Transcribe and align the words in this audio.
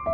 And 0.00 0.08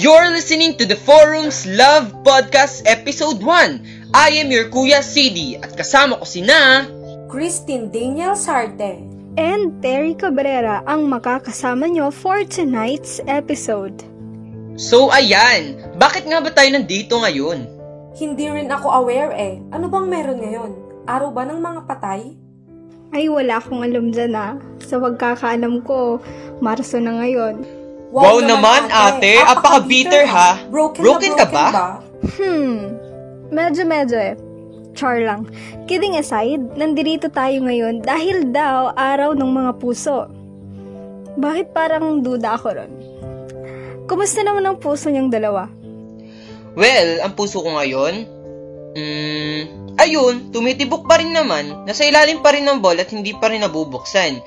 you're 0.00 0.32
listening 0.32 0.80
to 0.80 0.88
the 0.88 0.96
Forum's 0.96 1.68
Love 1.68 2.24
Podcast 2.24 2.88
Episode 2.88 3.44
1. 3.44 4.16
I 4.16 4.40
am 4.40 4.48
your 4.48 4.72
Kuya 4.72 5.04
CD 5.04 5.60
at 5.60 5.76
kasama 5.76 6.16
ko 6.16 6.24
si 6.24 6.40
na 6.40 6.88
Christine 7.28 7.92
Daniel 7.92 8.32
Sarte. 8.32 9.04
And 9.36 9.84
Terry 9.84 10.16
Cabrera 10.16 10.80
ang 10.88 11.12
makakasama 11.12 11.92
nyo 11.92 12.08
for 12.08 12.40
tonight's 12.48 13.20
episode. 13.28 14.00
So 14.80 15.12
ayan, 15.12 15.76
bakit 16.00 16.24
nga 16.24 16.40
ba 16.40 16.48
tayo 16.48 16.72
nandito 16.72 17.20
ngayon? 17.20 17.81
Hindi 18.12 18.44
rin 18.44 18.68
ako 18.68 18.92
aware 18.92 19.32
eh. 19.32 19.54
Ano 19.72 19.88
bang 19.88 20.04
meron 20.04 20.38
ngayon? 20.44 20.72
Araw 21.08 21.32
ba 21.32 21.48
ng 21.48 21.60
mga 21.64 21.80
patay? 21.88 22.36
Ay, 23.12 23.28
wala 23.32 23.56
akong 23.56 23.80
alam 23.80 24.12
dyan 24.12 24.36
ah. 24.36 24.60
Sa 24.84 25.00
pagkakaalam 25.00 25.80
ko, 25.84 26.20
Marso 26.60 27.00
na 27.00 27.24
ngayon. 27.24 27.64
Wow 28.12 28.44
naman, 28.44 28.92
ate. 28.92 29.40
Apaka-bitter, 29.40 30.28
ha? 30.28 30.60
Broken, 30.68 31.00
Broken 31.00 31.32
ka 31.32 31.48
broken 31.48 31.72
ba? 31.72 31.86
Hmm, 32.36 32.76
medyo-medyo 33.48 34.20
eh. 34.20 34.36
Char 34.92 35.24
lang. 35.24 35.48
Kidding 35.88 36.20
aside, 36.20 36.60
nandirito 36.76 37.32
tayo 37.32 37.64
ngayon 37.64 38.04
dahil 38.04 38.52
daw 38.52 38.92
araw 38.92 39.32
ng 39.32 39.48
mga 39.48 39.72
puso. 39.80 40.28
Bakit 41.40 41.72
parang 41.72 42.20
duda 42.20 42.60
ako 42.60 42.68
ron? 42.76 42.92
Kumusta 44.04 44.44
naman 44.44 44.68
ang 44.68 44.76
puso 44.76 45.08
niyang 45.08 45.32
dalawa? 45.32 45.72
Well, 46.72 47.20
ang 47.20 47.36
puso 47.36 47.60
ko 47.60 47.76
ngayon, 47.76 48.24
mm, 48.96 49.60
ayun, 50.00 50.48
tumitibok 50.48 51.04
pa 51.04 51.20
rin 51.20 51.36
naman. 51.36 51.84
Nasa 51.84 52.08
ilalim 52.08 52.40
pa 52.40 52.56
rin 52.56 52.64
ng 52.64 52.80
ball 52.80 52.96
at 52.96 53.12
hindi 53.12 53.36
pa 53.36 53.52
rin 53.52 53.60
nabubuksan. 53.60 54.40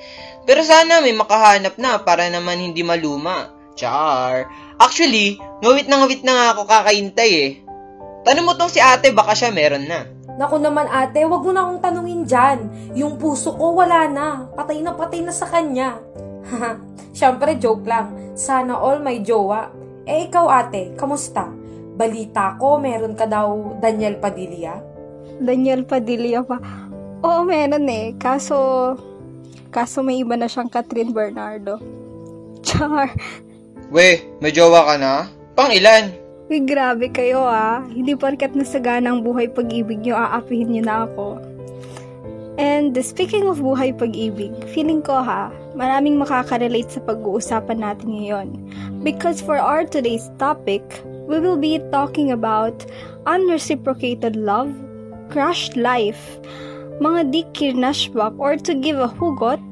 Pero 0.46 0.62
sana 0.62 1.02
may 1.02 1.14
makahanap 1.14 1.78
na 1.78 2.02
para 2.02 2.26
naman 2.26 2.58
hindi 2.62 2.82
maluma. 2.82 3.50
Char. 3.76 4.48
Actually, 4.80 5.36
ngawit 5.62 5.86
na 5.86 6.02
ngawit 6.02 6.22
na 6.24 6.32
nga 6.32 6.46
ako 6.56 6.62
kakahintay 6.66 7.30
eh. 7.30 7.52
Tanong 8.26 8.46
mo 8.46 8.52
tong 8.58 8.72
si 8.72 8.82
ate, 8.82 9.14
baka 9.14 9.38
siya 9.38 9.54
meron 9.54 9.86
na. 9.86 10.02
Naku 10.36 10.58
naman 10.58 10.90
ate, 10.90 11.22
wag 11.22 11.42
mo 11.46 11.54
na 11.54 11.62
akong 11.62 11.82
tanungin 11.82 12.26
dyan. 12.26 12.58
Yung 12.98 13.22
puso 13.22 13.54
ko 13.54 13.78
wala 13.78 14.10
na. 14.10 14.50
Patay 14.50 14.82
na 14.82 14.98
patay 14.98 15.22
na 15.22 15.30
sa 15.30 15.46
kanya. 15.46 16.02
Siyempre, 17.16 17.54
joke 17.62 17.86
lang. 17.86 18.34
Sana 18.34 18.74
all 18.74 18.98
may 18.98 19.22
jowa. 19.22 19.70
Eh 20.06 20.26
ikaw 20.26 20.46
ate, 20.50 20.94
kamusta? 20.98 21.65
Balita 21.96 22.60
ko, 22.60 22.76
meron 22.76 23.16
ka 23.16 23.24
daw 23.24 23.80
Daniel 23.80 24.20
Padilla? 24.20 24.76
Daniel 25.40 25.88
Padilla 25.88 26.44
pa. 26.44 26.60
Oo, 27.24 27.40
meron 27.48 27.88
eh. 27.88 28.12
Kaso, 28.20 28.56
kaso 29.72 30.04
may 30.04 30.20
iba 30.20 30.36
na 30.36 30.44
siyang 30.44 30.68
Catherine 30.68 31.16
Bernardo. 31.16 31.80
Char. 32.66 33.16
We, 33.88 34.20
may 34.44 34.52
jowa 34.52 34.84
ka 34.84 34.94
na? 35.00 35.12
Pang 35.56 35.72
ilan? 35.72 36.12
Uy, 36.52 36.60
grabe 36.62 37.08
kayo 37.08 37.42
ah. 37.42 37.80
Hindi 37.88 38.12
porkat 38.12 38.52
nasagana 38.52 39.10
ang 39.10 39.24
buhay 39.24 39.48
pag-ibig 39.48 40.04
nyo, 40.04 40.20
aapihin 40.20 40.76
nyo 40.76 40.82
na 40.84 40.96
ako. 41.08 41.26
And 42.56 42.96
speaking 43.04 43.44
of 43.48 43.60
buhay 43.60 43.96
pag-ibig, 43.96 44.52
feeling 44.72 45.04
ko 45.04 45.20
ha, 45.20 45.52
maraming 45.76 46.16
makakarelate 46.16 46.88
sa 46.88 47.04
pag-uusapan 47.04 47.84
natin 47.84 48.08
ngayon. 48.16 48.48
Because 49.04 49.44
for 49.44 49.60
our 49.60 49.84
today's 49.84 50.32
topic, 50.40 50.80
we 51.26 51.42
will 51.42 51.58
be 51.58 51.82
talking 51.90 52.30
about 52.30 52.86
unreciprocated 53.26 54.38
love, 54.38 54.70
crushed 55.28 55.76
life, 55.76 56.38
mga 57.02 57.20
di 57.34 57.42
kirnashbak 57.52 58.32
or 58.38 58.56
to 58.56 58.72
give 58.72 58.96
a 58.96 59.10
hugot, 59.10 59.62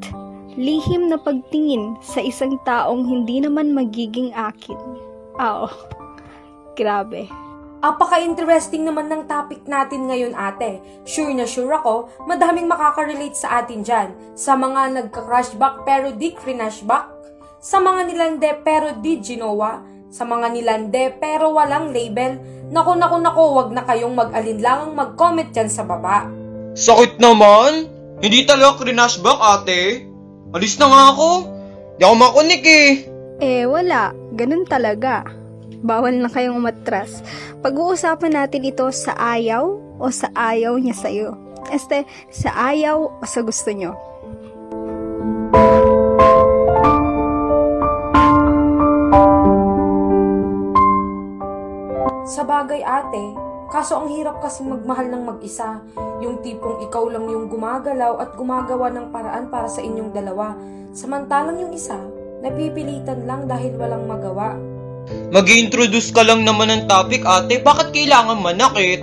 lihim 0.59 1.11
na 1.11 1.19
pagtingin 1.19 1.95
sa 2.03 2.21
isang 2.21 2.59
taong 2.67 3.07
hindi 3.07 3.41
naman 3.41 3.73
magiging 3.73 4.35
akin. 4.35 4.79
Oo. 5.39 5.71
Grabe. 6.75 7.31
Apaka-interesting 7.85 8.89
naman 8.89 9.13
ng 9.13 9.29
topic 9.29 9.61
natin 9.69 10.09
ngayon 10.09 10.33
ate. 10.33 10.81
Sure 11.05 11.37
na 11.37 11.45
sure 11.45 11.69
ako, 11.69 12.09
madaming 12.25 12.65
makaka-relate 12.65 13.37
sa 13.37 13.61
atin 13.61 13.85
dyan. 13.85 14.09
Sa 14.33 14.57
mga 14.57 14.97
nagka-crushback 14.97 15.85
pero 15.85 16.09
di 16.17 16.33
crinashback. 16.33 17.13
Sa 17.61 17.85
mga 17.85 18.01
nilande 18.09 18.51
pero 18.65 18.97
di 19.05 19.21
ginawa. 19.21 19.94
Sa 20.15 20.23
mga 20.23 20.55
nilande 20.55 21.11
pero 21.19 21.51
walang 21.51 21.91
label. 21.91 22.39
Naku 22.71 22.95
naku 22.95 23.19
naku, 23.19 23.43
wag 23.59 23.75
na 23.75 23.83
kayong 23.83 24.15
mag-alinlangang 24.15 24.95
mag-comment 24.95 25.51
dyan 25.51 25.67
sa 25.67 25.83
baba. 25.83 26.31
Sakit 26.79 27.19
naman! 27.19 27.91
Hindi 28.23 28.47
talaga 28.47 28.79
crinashback, 28.79 29.41
ate. 29.43 30.07
Alis 30.55 30.79
na 30.79 30.87
nga 30.87 31.03
ako. 31.11 31.31
Di 31.99 32.07
ako 32.07 32.15
makunik 32.15 32.63
eh. 32.63 32.91
Eh, 33.43 33.67
wala. 33.67 34.15
Ganun 34.39 34.63
talaga. 34.71 35.27
Bawal 35.83 36.23
na 36.23 36.31
kayong 36.31 36.63
umatras. 36.63 37.19
Pag-uusapan 37.59 38.39
natin 38.39 38.71
ito 38.71 38.87
sa 38.95 39.19
ayaw 39.19 39.67
o 39.99 40.05
sa 40.15 40.31
ayaw 40.31 40.79
niya 40.79 40.95
sa'yo. 40.95 41.35
Este, 41.75 42.07
sa 42.31 42.55
ayaw 42.71 43.19
o 43.19 43.23
sa 43.27 43.43
gusto 43.43 43.75
nyo. 43.75 43.99
Sa 52.45 52.61
bagay 52.61 52.85
ate, 52.85 53.25
kaso 53.73 54.05
ang 54.05 54.13
hirap 54.13 54.37
kasi 54.45 54.61
magmahal 54.69 55.09
ng 55.09 55.25
mag-isa. 55.25 55.81
Yung 56.21 56.45
tipong 56.45 56.85
ikaw 56.85 57.09
lang 57.09 57.25
yung 57.25 57.49
gumagalaw 57.49 58.21
at 58.21 58.37
gumagawa 58.37 58.93
ng 58.93 59.09
paraan 59.09 59.49
para 59.49 59.65
sa 59.65 59.81
inyong 59.81 60.13
dalawa. 60.13 60.53
Samantalang 60.93 61.57
yung 61.57 61.73
isa, 61.73 61.97
napipilitan 62.45 63.25
lang 63.25 63.49
dahil 63.49 63.73
walang 63.81 64.05
magawa. 64.05 64.61
mag 65.33 65.49
introduce 65.49 66.13
ka 66.13 66.21
lang 66.21 66.45
naman 66.45 66.69
ng 66.69 66.85
topic, 66.85 67.25
ate. 67.25 67.65
Bakit 67.65 67.97
kailangan 67.97 68.37
manakit? 68.45 69.01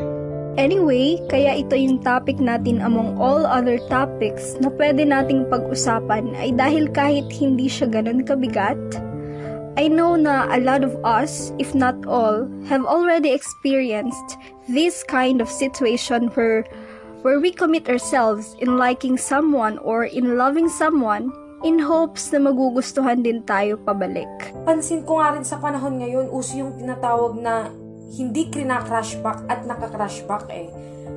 Anyway, 0.61 1.17
kaya 1.25 1.65
ito 1.65 1.73
yung 1.73 1.97
topic 2.05 2.37
natin 2.37 2.77
among 2.77 3.17
all 3.17 3.41
other 3.49 3.81
topics 3.89 4.53
na 4.61 4.69
pwede 4.77 5.01
nating 5.01 5.49
pag-usapan 5.49 6.29
ay 6.37 6.53
dahil 6.53 6.93
kahit 6.93 7.25
hindi 7.33 7.65
siya 7.65 7.89
ganun 7.89 8.21
kabigat, 8.21 8.77
I 9.79 9.87
know 9.87 10.19
na 10.19 10.51
a 10.51 10.59
lot 10.59 10.83
of 10.83 10.99
us, 11.07 11.55
if 11.55 11.71
not 11.71 11.95
all, 12.03 12.43
have 12.67 12.83
already 12.83 13.31
experienced 13.31 14.35
this 14.67 14.99
kind 15.03 15.39
of 15.39 15.47
situation 15.47 16.27
where 16.35 16.67
where 17.23 17.39
we 17.39 17.55
commit 17.55 17.87
ourselves 17.87 18.57
in 18.59 18.75
liking 18.75 19.15
someone 19.15 19.79
or 19.79 20.03
in 20.03 20.35
loving 20.35 20.67
someone 20.67 21.31
in 21.63 21.77
hopes 21.77 22.33
na 22.33 22.41
magugustuhan 22.41 23.23
din 23.23 23.45
tayo 23.45 23.77
pabalik. 23.79 24.27
Pansin 24.65 25.05
ko 25.05 25.21
nga 25.21 25.37
rin 25.37 25.45
sa 25.45 25.61
panahon 25.61 26.01
ngayon, 26.01 26.27
uso 26.33 26.57
yung 26.57 26.73
tinatawag 26.75 27.37
na 27.39 27.69
hindi 28.11 28.49
krina-crashback 28.51 29.45
at 29.47 29.63
naka-crashback 29.69 30.49
eh. 30.51 30.67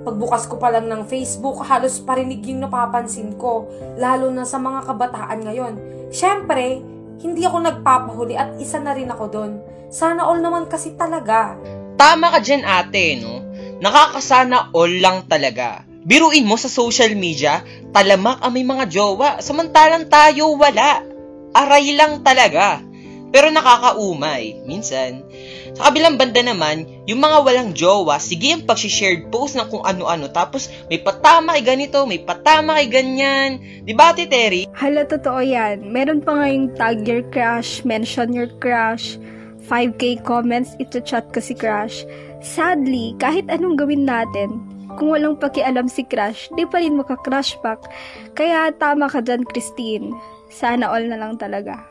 Pagbukas 0.05 0.45
ko 0.45 0.61
pa 0.61 0.69
lang 0.69 0.87
ng 0.93 1.09
Facebook, 1.09 1.65
halos 1.65 1.97
parinig 2.05 2.45
yung 2.45 2.61
napapansin 2.61 3.35
ko, 3.41 3.67
lalo 3.97 4.29
na 4.29 4.45
sa 4.45 4.61
mga 4.61 4.85
kabataan 4.85 5.41
ngayon. 5.49 5.75
Siyempre, 6.13 6.85
hindi 7.23 7.43
ako 7.47 7.59
nagpapahuli 7.63 8.35
at 8.35 8.57
isa 8.59 8.83
na 8.83 8.95
rin 8.97 9.11
ako 9.11 9.25
doon. 9.31 9.53
Sana 9.93 10.27
all 10.27 10.43
naman 10.43 10.67
kasi 10.67 10.99
talaga. 10.99 11.55
Tama 11.95 12.35
ka 12.35 12.39
dyan, 12.43 12.67
ate, 12.67 13.23
no? 13.23 13.43
Nakakasana 13.79 14.75
all 14.75 14.93
lang 14.99 15.27
talaga. 15.31 15.87
Biruin 16.05 16.45
mo 16.45 16.59
sa 16.61 16.69
social 16.69 17.17
media, 17.17 17.65
talamak 17.95 18.43
ang 18.45 18.53
may 18.53 18.67
mga 18.67 18.91
jowa, 18.91 19.41
samantalang 19.41 20.11
tayo 20.11 20.53
wala. 20.59 21.01
Aray 21.55 21.97
lang 21.97 22.21
talaga. 22.21 22.83
Pero 23.35 23.51
nakakaumay, 23.51 24.63
minsan. 24.63 25.27
Sa 25.75 25.91
kabilang 25.91 26.15
banda 26.15 26.39
naman, 26.39 26.87
yung 27.11 27.19
mga 27.19 27.43
walang 27.43 27.71
jowa, 27.75 28.23
sige 28.23 28.55
ang 28.55 28.63
pag-shared 28.63 29.27
post 29.35 29.59
ng 29.59 29.67
kung 29.75 29.83
ano-ano, 29.83 30.31
tapos 30.31 30.71
may 30.87 31.03
patama 31.03 31.59
kay 31.59 31.67
ganito, 31.67 32.07
may 32.07 32.23
patama 32.23 32.79
kay 32.79 32.87
ganyan. 32.87 33.59
Di 33.83 33.91
ba, 33.91 34.15
Ate 34.15 34.31
Terry? 34.31 34.71
Hala, 34.71 35.03
totoo 35.03 35.43
yan. 35.43 35.83
Meron 35.91 36.23
pa 36.23 36.39
nga 36.39 36.47
yung 36.47 36.71
tag 36.79 37.03
your 37.03 37.27
crush, 37.35 37.83
mention 37.83 38.31
your 38.31 38.47
crush, 38.63 39.19
5k 39.67 40.23
comments, 40.23 40.79
ito 40.79 41.03
chat 41.03 41.27
ko 41.35 41.43
si 41.43 41.59
crush. 41.59 42.07
Sadly, 42.39 43.19
kahit 43.19 43.51
anong 43.51 43.83
gawin 43.83 44.07
natin, 44.07 44.63
kung 44.95 45.11
walang 45.11 45.43
pakialam 45.43 45.91
si 45.91 46.07
crush, 46.07 46.47
di 46.55 46.63
pa 46.71 46.79
rin 46.79 46.95
maka-crush 46.95 47.59
back. 47.67 47.83
Kaya 48.39 48.71
tama 48.79 49.11
ka 49.11 49.19
dyan, 49.19 49.43
Christine. 49.43 50.15
Sana 50.55 50.87
all 50.87 51.11
na 51.11 51.19
lang 51.19 51.35
talaga. 51.35 51.83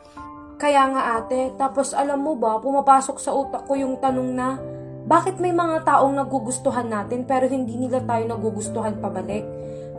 Kaya 0.54 0.86
nga 0.90 1.02
ate, 1.18 1.54
tapos 1.58 1.90
alam 1.90 2.22
mo 2.22 2.38
ba, 2.38 2.62
pumapasok 2.62 3.16
sa 3.18 3.34
utak 3.34 3.66
ko 3.66 3.74
yung 3.74 3.98
tanong 3.98 4.30
na, 4.34 4.48
bakit 5.04 5.36
may 5.36 5.52
mga 5.52 5.84
taong 5.84 6.16
nagugustuhan 6.16 6.88
natin 6.88 7.28
pero 7.28 7.44
hindi 7.44 7.76
nila 7.76 8.00
tayo 8.08 8.24
nagugustuhan 8.24 8.96
pabalik? 9.04 9.44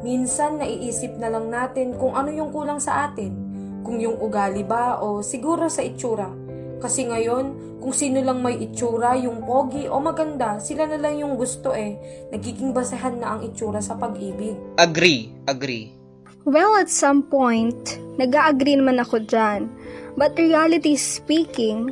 Minsan 0.02 0.58
naiisip 0.62 1.18
na 1.22 1.30
lang 1.30 1.54
natin 1.54 1.94
kung 1.98 2.18
ano 2.18 2.34
yung 2.34 2.50
kulang 2.50 2.82
sa 2.82 3.10
atin. 3.10 3.32
Kung 3.86 4.02
yung 4.02 4.18
ugali 4.18 4.66
ba 4.66 4.98
o 4.98 5.22
siguro 5.22 5.70
sa 5.70 5.86
itsura. 5.86 6.30
Kasi 6.82 7.06
ngayon, 7.06 7.78
kung 7.86 7.94
sino 7.94 8.18
lang 8.20 8.42
may 8.42 8.58
itsura, 8.58 9.14
yung 9.14 9.46
pogi 9.46 9.86
o 9.86 10.02
maganda, 10.02 10.58
sila 10.58 10.90
na 10.90 10.98
lang 10.98 11.22
yung 11.22 11.38
gusto 11.38 11.70
eh. 11.70 11.98
Nagiging 12.34 12.74
basehan 12.74 13.22
na 13.22 13.38
ang 13.38 13.42
itsura 13.46 13.80
sa 13.80 13.94
pag-ibig. 13.94 14.58
Agree, 14.82 15.30
agree. 15.46 15.95
Well, 16.46 16.78
at 16.78 16.94
some 16.94 17.26
point, 17.26 17.98
nag-agree 18.22 18.78
naman 18.78 19.02
ako 19.02 19.26
dyan. 19.26 19.66
But 20.14 20.38
reality 20.38 20.94
speaking, 20.94 21.90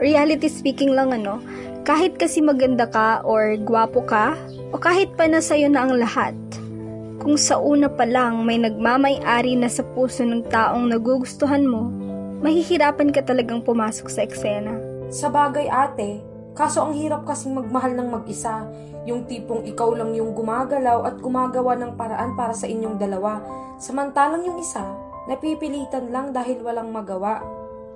reality 0.00 0.48
speaking 0.48 0.96
lang 0.96 1.12
ano, 1.12 1.36
kahit 1.84 2.16
kasi 2.16 2.40
maganda 2.40 2.88
ka 2.88 3.20
or 3.28 3.60
gwapo 3.60 4.08
ka, 4.08 4.40
o 4.72 4.80
kahit 4.80 5.12
pa 5.20 5.28
na 5.28 5.44
sa'yo 5.44 5.68
na 5.68 5.84
ang 5.84 6.00
lahat, 6.00 6.32
kung 7.20 7.36
sa 7.36 7.60
una 7.60 7.92
pa 7.92 8.08
lang 8.08 8.40
may 8.48 8.56
nagmamay-ari 8.56 9.52
na 9.60 9.68
sa 9.68 9.84
puso 9.92 10.24
ng 10.24 10.48
taong 10.48 10.88
nagugustuhan 10.88 11.68
mo, 11.68 11.92
mahihirapan 12.40 13.12
ka 13.12 13.20
talagang 13.20 13.60
pumasok 13.60 14.08
sa 14.08 14.24
eksena. 14.24 14.80
Sa 15.12 15.28
bagay 15.28 15.68
ate, 15.68 16.24
kaso 16.56 16.88
ang 16.88 16.96
hirap 16.96 17.28
kasing 17.28 17.52
magmahal 17.52 17.92
ng 17.92 18.16
mag-isa. 18.16 18.64
Yung 19.08 19.24
tipong 19.24 19.64
ikaw 19.64 19.96
lang 19.96 20.12
yung 20.12 20.36
gumagalaw 20.36 21.08
at 21.08 21.16
gumagawa 21.16 21.72
ng 21.80 21.96
paraan 21.96 22.36
para 22.36 22.52
sa 22.52 22.68
inyong 22.68 23.00
dalawa. 23.00 23.40
Samantalang 23.80 24.44
yung 24.44 24.60
isa, 24.60 24.84
napipilitan 25.24 26.12
lang 26.12 26.36
dahil 26.36 26.60
walang 26.60 26.92
magawa. 26.92 27.40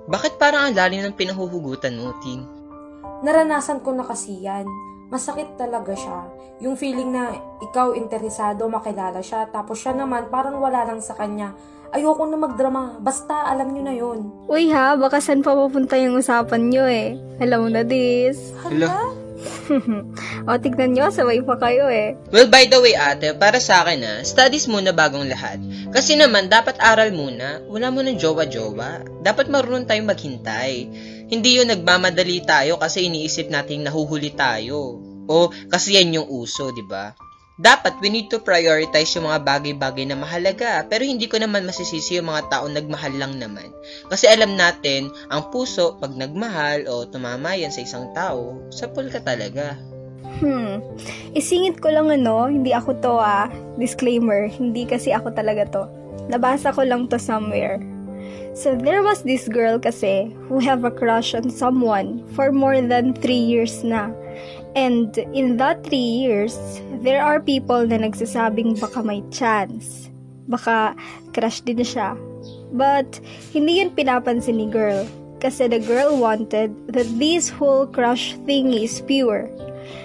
Bakit 0.08 0.40
parang 0.40 0.72
ang 0.72 0.74
lalim 0.74 1.04
ng 1.04 1.12
pinahuhugutan 1.12 2.00
mo, 2.00 2.16
Tin? 2.24 2.48
Naranasan 3.20 3.84
ko 3.84 3.92
na 3.92 4.08
kasi 4.08 4.40
yan. 4.40 4.64
Masakit 5.12 5.60
talaga 5.60 5.92
siya. 5.92 6.32
Yung 6.64 6.80
feeling 6.80 7.12
na 7.12 7.36
ikaw 7.60 7.92
interesado, 7.92 8.64
makilala 8.72 9.20
siya, 9.20 9.44
tapos 9.52 9.84
siya 9.84 9.92
naman 9.92 10.32
parang 10.32 10.56
wala 10.64 10.88
lang 10.88 11.04
sa 11.04 11.12
kanya. 11.12 11.52
Ayoko 11.92 12.24
na 12.24 12.40
magdrama, 12.40 12.96
basta 13.04 13.52
alam 13.52 13.68
nyo 13.68 13.82
na 13.84 13.92
yon. 13.92 14.32
Uy 14.48 14.72
ha, 14.72 14.96
baka 14.96 15.20
saan 15.20 15.44
pa 15.44 15.52
papunta 15.52 16.00
yung 16.00 16.16
usapan 16.16 16.72
nyo 16.72 16.88
eh. 16.88 17.20
Alam 17.36 17.68
mo 17.68 17.68
na 17.68 17.84
this. 17.84 18.56
Hala. 18.64 19.21
o, 20.48 20.58
tignan 20.58 20.92
nyo, 20.94 21.08
sabay 21.08 21.40
pa 21.42 21.56
kayo 21.58 21.86
eh. 21.88 22.18
Well, 22.34 22.50
by 22.50 22.66
the 22.66 22.78
way, 22.82 22.94
ate, 22.94 23.36
para 23.38 23.62
sa 23.62 23.86
akin 23.86 23.98
na, 24.02 24.12
studies 24.26 24.66
muna 24.66 24.90
bagong 24.90 25.28
lahat. 25.30 25.62
Kasi 25.94 26.18
naman, 26.18 26.50
dapat 26.50 26.78
aral 26.82 27.14
muna. 27.14 27.62
Wala 27.68 27.90
mo 27.94 28.02
ng 28.02 28.18
jowa-jowa. 28.18 29.22
Dapat 29.22 29.46
marunong 29.52 29.86
tayong 29.86 30.08
maghintay. 30.08 30.74
Hindi 31.32 31.50
yun 31.56 31.72
nagmamadali 31.72 32.44
tayo 32.44 32.76
kasi 32.76 33.08
iniisip 33.08 33.48
natin 33.48 33.88
nahuhuli 33.88 34.36
tayo. 34.36 35.00
O 35.30 35.48
kasi 35.70 35.96
yan 35.96 36.12
yung 36.18 36.28
uso, 36.28 36.74
di 36.74 36.84
ba? 36.84 37.14
Dapat 37.60 38.00
we 38.00 38.08
need 38.08 38.32
to 38.32 38.40
prioritize 38.40 39.12
yung 39.12 39.28
mga 39.28 39.44
bagay-bagay 39.44 40.08
na 40.08 40.16
mahalaga. 40.16 40.88
Pero 40.88 41.04
hindi 41.04 41.28
ko 41.28 41.36
naman 41.36 41.68
masisisi 41.68 42.16
yung 42.16 42.32
mga 42.32 42.48
taong 42.48 42.72
nagmahal 42.72 43.12
lang 43.12 43.36
naman. 43.36 43.68
Kasi 44.08 44.24
alam 44.24 44.56
natin, 44.56 45.12
ang 45.28 45.52
puso, 45.52 46.00
pag 46.00 46.16
nagmahal 46.16 46.88
o 46.88 47.04
tumama 47.04 47.52
yan 47.52 47.68
sa 47.68 47.84
isang 47.84 48.08
tao, 48.16 48.56
sapul 48.72 49.12
ka 49.12 49.20
talaga. 49.20 49.76
Hmm. 50.40 50.80
Isingit 51.36 51.84
ko 51.84 51.92
lang 51.92 52.08
ano, 52.08 52.48
hindi 52.48 52.72
ako 52.72 52.90
to 53.04 53.14
ah. 53.20 53.52
Disclaimer, 53.76 54.48
hindi 54.48 54.88
kasi 54.88 55.12
ako 55.12 55.36
talaga 55.36 55.68
to. 55.68 55.84
Nabasa 56.32 56.72
ko 56.72 56.88
lang 56.88 57.04
to 57.12 57.20
somewhere. 57.20 57.76
So 58.52 58.76
there 58.76 59.04
was 59.04 59.24
this 59.24 59.48
girl 59.48 59.80
kasi 59.80 60.32
who 60.48 60.60
have 60.60 60.84
a 60.84 60.92
crush 60.92 61.32
on 61.32 61.48
someone 61.48 62.24
for 62.36 62.52
more 62.52 62.80
than 62.80 63.12
3 63.16 63.28
years 63.32 63.80
na. 63.84 64.12
And 64.72 65.12
in 65.36 65.60
that 65.60 65.84
3 65.84 65.96
years, 65.96 66.56
there 67.04 67.20
are 67.20 67.44
people 67.44 67.84
na 67.84 68.00
nagsasabing 68.00 68.80
baka 68.80 69.04
may 69.04 69.20
chance. 69.28 70.08
Baka 70.48 70.96
crush 71.36 71.60
din 71.60 71.84
siya. 71.84 72.16
But 72.72 73.20
hindi 73.52 73.84
yun 73.84 73.92
pinapansin 73.92 74.56
ni 74.56 74.66
girl. 74.72 75.04
Kasi 75.42 75.68
the 75.68 75.82
girl 75.82 76.16
wanted 76.16 76.72
that 76.94 77.08
this 77.18 77.50
whole 77.50 77.84
crush 77.84 78.38
thing 78.48 78.72
is 78.72 79.02
pure. 79.04 79.50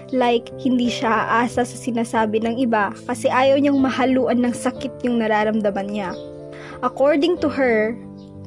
Like, 0.10 0.50
hindi 0.58 0.90
siya 0.90 1.30
aasa 1.30 1.62
sa 1.62 1.78
sinasabi 1.78 2.42
ng 2.42 2.58
iba 2.58 2.96
kasi 3.06 3.30
ayaw 3.30 3.62
niyang 3.62 3.78
mahaluan 3.78 4.42
ng 4.42 4.56
sakit 4.56 5.06
yung 5.06 5.22
nararamdaman 5.22 5.88
niya. 5.94 6.12
According 6.82 7.38
to 7.46 7.48
her, 7.54 7.94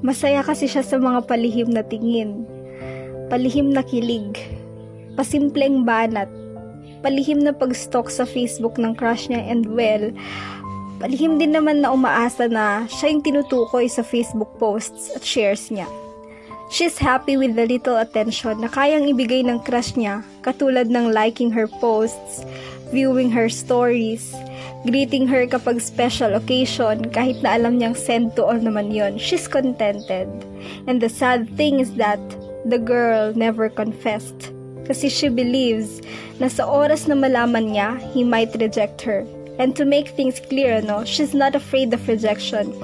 masaya 0.03 0.43
kasi 0.43 0.67
siya 0.67 0.83
sa 0.83 0.99
mga 0.99 1.31
palihim 1.31 1.71
na 1.71 1.87
tingin. 1.87 2.45
Palihim 3.31 3.71
na 3.71 3.87
kilig. 3.87 4.60
Pasimpleng 5.21 5.85
banat. 5.85 6.33
Palihim 7.05 7.45
na 7.45 7.53
pag-stalk 7.53 8.09
sa 8.09 8.25
Facebook 8.25 8.81
ng 8.81 8.97
crush 8.97 9.29
niya 9.29 9.53
and 9.53 9.69
well, 9.69 10.09
palihim 10.97 11.37
din 11.37 11.53
naman 11.53 11.85
na 11.85 11.93
umaasa 11.93 12.49
na 12.49 12.89
siya 12.89 13.13
yung 13.13 13.21
tinutukoy 13.21 13.85
sa 13.85 14.01
Facebook 14.01 14.49
posts 14.57 15.13
at 15.13 15.21
shares 15.21 15.69
niya. 15.69 15.85
She's 16.73 16.97
happy 16.97 17.37
with 17.37 17.53
the 17.53 17.69
little 17.69 18.01
attention 18.01 18.65
na 18.65 18.73
kayang 18.73 19.13
ibigay 19.13 19.45
ng 19.45 19.61
crush 19.61 19.93
niya, 19.93 20.25
katulad 20.41 20.89
ng 20.89 21.13
liking 21.13 21.53
her 21.53 21.69
posts, 21.85 22.41
viewing 22.89 23.29
her 23.29 23.53
stories, 23.53 24.33
greeting 24.89 25.29
her 25.29 25.45
kapag 25.45 25.85
special 25.85 26.33
occasion 26.33 27.13
kahit 27.13 27.45
na 27.45 27.61
alam 27.61 27.77
niyang 27.77 27.93
send 27.93 28.33
to 28.41 28.49
all 28.49 28.57
naman 28.57 28.89
yon. 28.89 29.21
She's 29.21 29.45
contented. 29.45 30.33
And 30.89 30.97
the 30.97 31.13
sad 31.13 31.45
thing 31.61 31.77
is 31.77 31.93
that 32.01 32.25
the 32.65 32.81
girl 32.81 33.37
never 33.37 33.69
confessed. 33.69 34.57
Kasi 34.91 35.07
she 35.07 35.31
believes 35.31 36.03
na 36.43 36.51
sa 36.51 36.67
oras 36.67 37.07
na 37.07 37.15
malaman 37.15 37.71
niya, 37.71 37.95
he 38.11 38.27
might 38.27 38.51
reject 38.59 38.99
her. 39.07 39.23
And 39.63 39.79
to 39.79 39.87
make 39.87 40.11
things 40.19 40.43
clear, 40.43 40.83
no, 40.83 41.07
she's 41.07 41.31
not 41.31 41.55
afraid 41.55 41.95
of 41.95 42.03
rejection. 42.11 42.75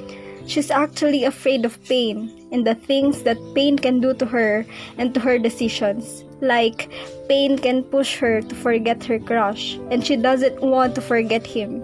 She's 0.46 0.70
actually 0.70 1.26
afraid 1.26 1.66
of 1.66 1.82
pain 1.90 2.30
and 2.54 2.62
the 2.62 2.78
things 2.78 3.26
that 3.26 3.42
pain 3.58 3.74
can 3.74 3.98
do 3.98 4.14
to 4.22 4.26
her 4.30 4.62
and 5.02 5.10
to 5.14 5.18
her 5.18 5.42
decisions. 5.42 6.22
Like, 6.38 6.86
pain 7.26 7.58
can 7.58 7.82
push 7.82 8.14
her 8.22 8.38
to 8.38 8.54
forget 8.54 9.02
her 9.10 9.18
crush 9.18 9.74
and 9.90 10.06
she 10.06 10.14
doesn't 10.14 10.62
want 10.62 10.94
to 10.94 11.02
forget 11.02 11.42
him. 11.42 11.82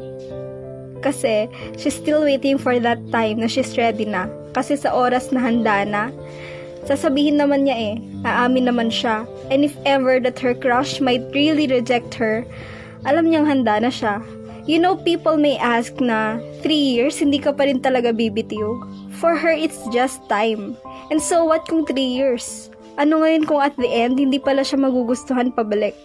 Kasi, 1.02 1.50
she's 1.74 1.98
still 1.98 2.22
waiting 2.22 2.62
for 2.62 2.78
that 2.78 3.02
time 3.10 3.42
na 3.42 3.50
she's 3.50 3.74
ready 3.74 4.06
na. 4.06 4.30
Kasi 4.54 4.78
sa 4.78 4.94
oras 4.94 5.34
na 5.34 5.42
handa 5.42 5.82
na, 5.82 6.14
sasabihin 6.86 7.38
naman 7.38 7.66
niya 7.66 7.76
eh, 7.78 7.94
aamin 8.26 8.70
naman 8.70 8.88
siya. 8.90 9.26
And 9.50 9.66
if 9.66 9.74
ever 9.84 10.18
that 10.22 10.38
her 10.40 10.54
crush 10.54 10.98
might 10.98 11.22
really 11.34 11.66
reject 11.66 12.14
her, 12.18 12.46
alam 13.02 13.30
niyang 13.30 13.46
handa 13.46 13.82
na 13.82 13.90
siya. 13.90 14.22
You 14.62 14.78
know, 14.78 14.94
people 14.94 15.34
may 15.34 15.58
ask 15.58 15.98
na, 15.98 16.38
3 16.62 16.70
years, 16.70 17.18
hindi 17.18 17.42
ka 17.42 17.50
pa 17.50 17.66
rin 17.66 17.82
talaga 17.82 18.14
bibitiw. 18.14 18.78
For 19.18 19.34
her, 19.34 19.50
it's 19.50 19.82
just 19.90 20.22
time. 20.30 20.78
And 21.10 21.18
so 21.18 21.42
what 21.42 21.66
kung 21.66 21.82
3 21.82 21.98
years? 21.98 22.70
Ano 22.94 23.26
ngayon 23.26 23.50
kung 23.50 23.58
at 23.58 23.74
the 23.74 23.90
end, 23.90 24.22
hindi 24.22 24.38
pala 24.38 24.62
siya 24.62 24.78
magugustuhan 24.78 25.50
pabalik? 25.50 25.98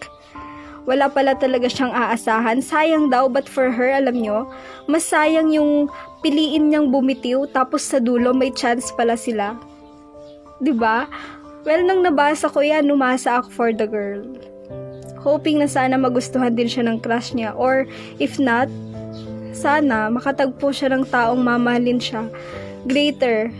Wala 0.90 1.06
pala 1.06 1.36
talaga 1.38 1.70
siyang 1.70 1.94
aasahan. 1.94 2.58
Sayang 2.64 3.12
daw, 3.12 3.30
but 3.30 3.46
for 3.46 3.70
her, 3.70 3.92
alam 3.92 4.18
nyo, 4.24 4.50
mas 4.90 5.06
sayang 5.06 5.52
yung 5.52 5.86
piliin 6.24 6.72
niyang 6.72 6.90
bumitiw, 6.90 7.46
tapos 7.54 7.86
sa 7.86 8.02
dulo 8.02 8.34
may 8.34 8.50
chance 8.50 8.90
pala 8.96 9.14
sila. 9.14 9.54
'Di 10.58 10.74
ba? 10.74 11.08
Well, 11.66 11.84
nang 11.84 12.06
nabasa 12.06 12.48
ko 12.48 12.62
yan, 12.64 12.88
umasa 12.88 13.42
ako 13.42 13.48
for 13.50 13.70
the 13.74 13.84
girl 13.84 14.24
hoping 15.18 15.58
na 15.58 15.68
sana 15.68 15.98
magustuhan 15.98 16.54
din 16.54 16.70
siya 16.70 16.86
ng 16.88 17.02
crush 17.02 17.34
niya 17.34 17.52
or 17.58 17.84
if 18.22 18.38
not, 18.38 18.70
sana 19.52 20.08
makatagpo 20.08 20.70
siya 20.70 20.94
ng 20.94 21.04
taong 21.10 21.42
mamahalin 21.42 21.98
siya 21.98 22.30
greater 22.86 23.50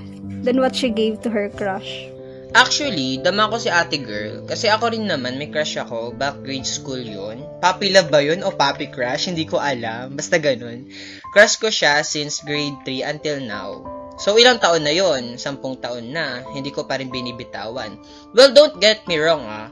than 0.47 0.63
what 0.63 0.73
she 0.73 0.89
gave 0.89 1.19
to 1.21 1.29
her 1.29 1.51
crush. 1.59 2.09
Actually, 2.57 3.21
dama 3.21 3.45
ko 3.53 3.61
si 3.61 3.69
ate 3.69 4.01
girl. 4.01 4.41
Kasi 4.49 4.73
ako 4.73 4.97
rin 4.97 5.05
naman, 5.05 5.37
may 5.37 5.53
crush 5.53 5.77
ako. 5.77 6.17
Back 6.17 6.41
grade 6.41 6.65
school 6.65 6.97
yon 6.97 7.45
Puppy 7.61 7.93
love 7.93 8.09
ba 8.09 8.25
yun? 8.25 8.41
O 8.41 8.49
puppy 8.49 8.89
crush? 8.89 9.29
Hindi 9.29 9.45
ko 9.45 9.61
alam. 9.61 10.17
Basta 10.17 10.41
ganun. 10.41 10.89
Crush 11.37 11.61
ko 11.61 11.69
siya 11.69 12.01
since 12.01 12.41
grade 12.41 12.81
3 12.89 13.05
until 13.05 13.45
now. 13.45 13.98
So, 14.19 14.35
ilang 14.35 14.59
taon 14.59 14.83
na 14.83 14.91
yon 14.91 15.39
Sampung 15.39 15.79
taon 15.79 16.11
na. 16.11 16.43
Hindi 16.51 16.75
ko 16.75 16.85
pa 16.85 16.99
rin 16.99 17.09
binibitawan. 17.09 17.97
Well, 18.35 18.51
don't 18.51 18.83
get 18.83 19.07
me 19.07 19.17
wrong 19.17 19.47
ah. 19.47 19.71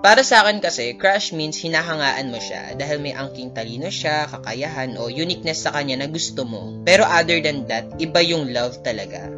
Para 0.00 0.24
sa 0.24 0.40
akin 0.40 0.64
kasi, 0.64 0.96
crush 0.96 1.36
means 1.36 1.60
hinahangaan 1.60 2.32
mo 2.32 2.40
siya 2.40 2.72
dahil 2.72 3.04
may 3.04 3.12
angking 3.12 3.52
talino 3.52 3.92
siya, 3.92 4.32
kakayahan 4.32 4.96
o 4.96 5.12
uniqueness 5.12 5.68
sa 5.68 5.76
kanya 5.76 6.00
na 6.00 6.08
gusto 6.08 6.48
mo. 6.48 6.80
Pero 6.88 7.04
other 7.04 7.36
than 7.44 7.68
that, 7.68 7.84
iba 8.00 8.24
yung 8.24 8.48
love 8.48 8.80
talaga. 8.80 9.28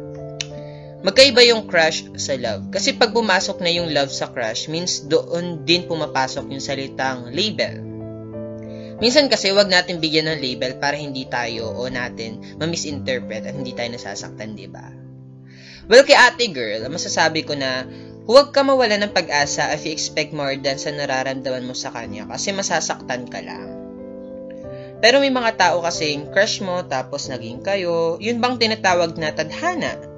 Magkaiba 1.03 1.43
yung 1.43 1.67
crush 1.67 2.07
sa 2.15 2.39
love. 2.39 2.71
Kasi 2.71 2.95
pag 2.95 3.11
pumasok 3.11 3.59
na 3.59 3.75
yung 3.75 3.91
love 3.91 4.07
sa 4.07 4.31
crush, 4.31 4.71
means 4.71 5.03
doon 5.03 5.67
din 5.67 5.83
pumapasok 5.83 6.47
yung 6.47 6.63
salitang 6.63 7.27
label. 7.35 7.92
Minsan 9.03 9.27
kasi 9.27 9.51
wag 9.51 9.67
natin 9.67 9.99
bigyan 9.99 10.31
ng 10.31 10.39
label 10.39 10.79
para 10.79 10.95
hindi 10.95 11.27
tayo 11.27 11.75
o 11.75 11.91
natin 11.91 12.39
ma-misinterpret 12.55 13.43
at 13.43 13.51
hindi 13.51 13.75
tayo 13.75 13.91
nasasaktan, 13.91 14.55
di 14.55 14.71
ba? 14.71 14.87
Well, 15.91 16.07
kay 16.07 16.15
ate 16.15 16.55
girl, 16.55 16.87
masasabi 16.87 17.43
ko 17.43 17.59
na 17.59 17.83
huwag 18.23 18.55
ka 18.55 18.63
mawala 18.63 18.95
ng 19.03 19.11
pag-asa 19.11 19.75
if 19.75 19.83
you 19.83 19.91
expect 19.91 20.31
more 20.31 20.55
than 20.55 20.79
sa 20.79 20.95
nararamdaman 20.95 21.67
mo 21.67 21.75
sa 21.75 21.91
kanya 21.91 22.23
kasi 22.31 22.55
masasaktan 22.55 23.27
ka 23.27 23.43
lang. 23.43 23.67
Pero 25.03 25.19
may 25.19 25.35
mga 25.35 25.59
tao 25.59 25.83
kasing 25.83 26.31
crush 26.31 26.63
mo 26.63 26.87
tapos 26.87 27.27
naging 27.27 27.59
kayo, 27.59 28.15
yun 28.23 28.39
bang 28.39 28.55
tinatawag 28.55 29.19
na 29.19 29.35
tadhana? 29.35 30.13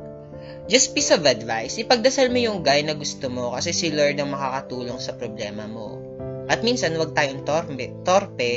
just 0.66 0.98
piece 0.98 1.14
of 1.14 1.22
advice, 1.26 1.78
ipagdasal 1.78 2.30
mo 2.34 2.42
yung 2.42 2.66
guy 2.66 2.82
na 2.82 2.98
gusto 2.98 3.30
mo 3.30 3.54
kasi 3.54 3.70
si 3.70 3.94
Lord 3.94 4.18
ang 4.18 4.34
makakatulong 4.34 4.98
sa 4.98 5.14
problema 5.14 5.70
mo. 5.70 6.15
At 6.46 6.62
minsan, 6.62 6.94
huwag 6.94 7.18
tayong 7.18 7.42
torpe, 7.42 7.94
torpe 8.06 8.52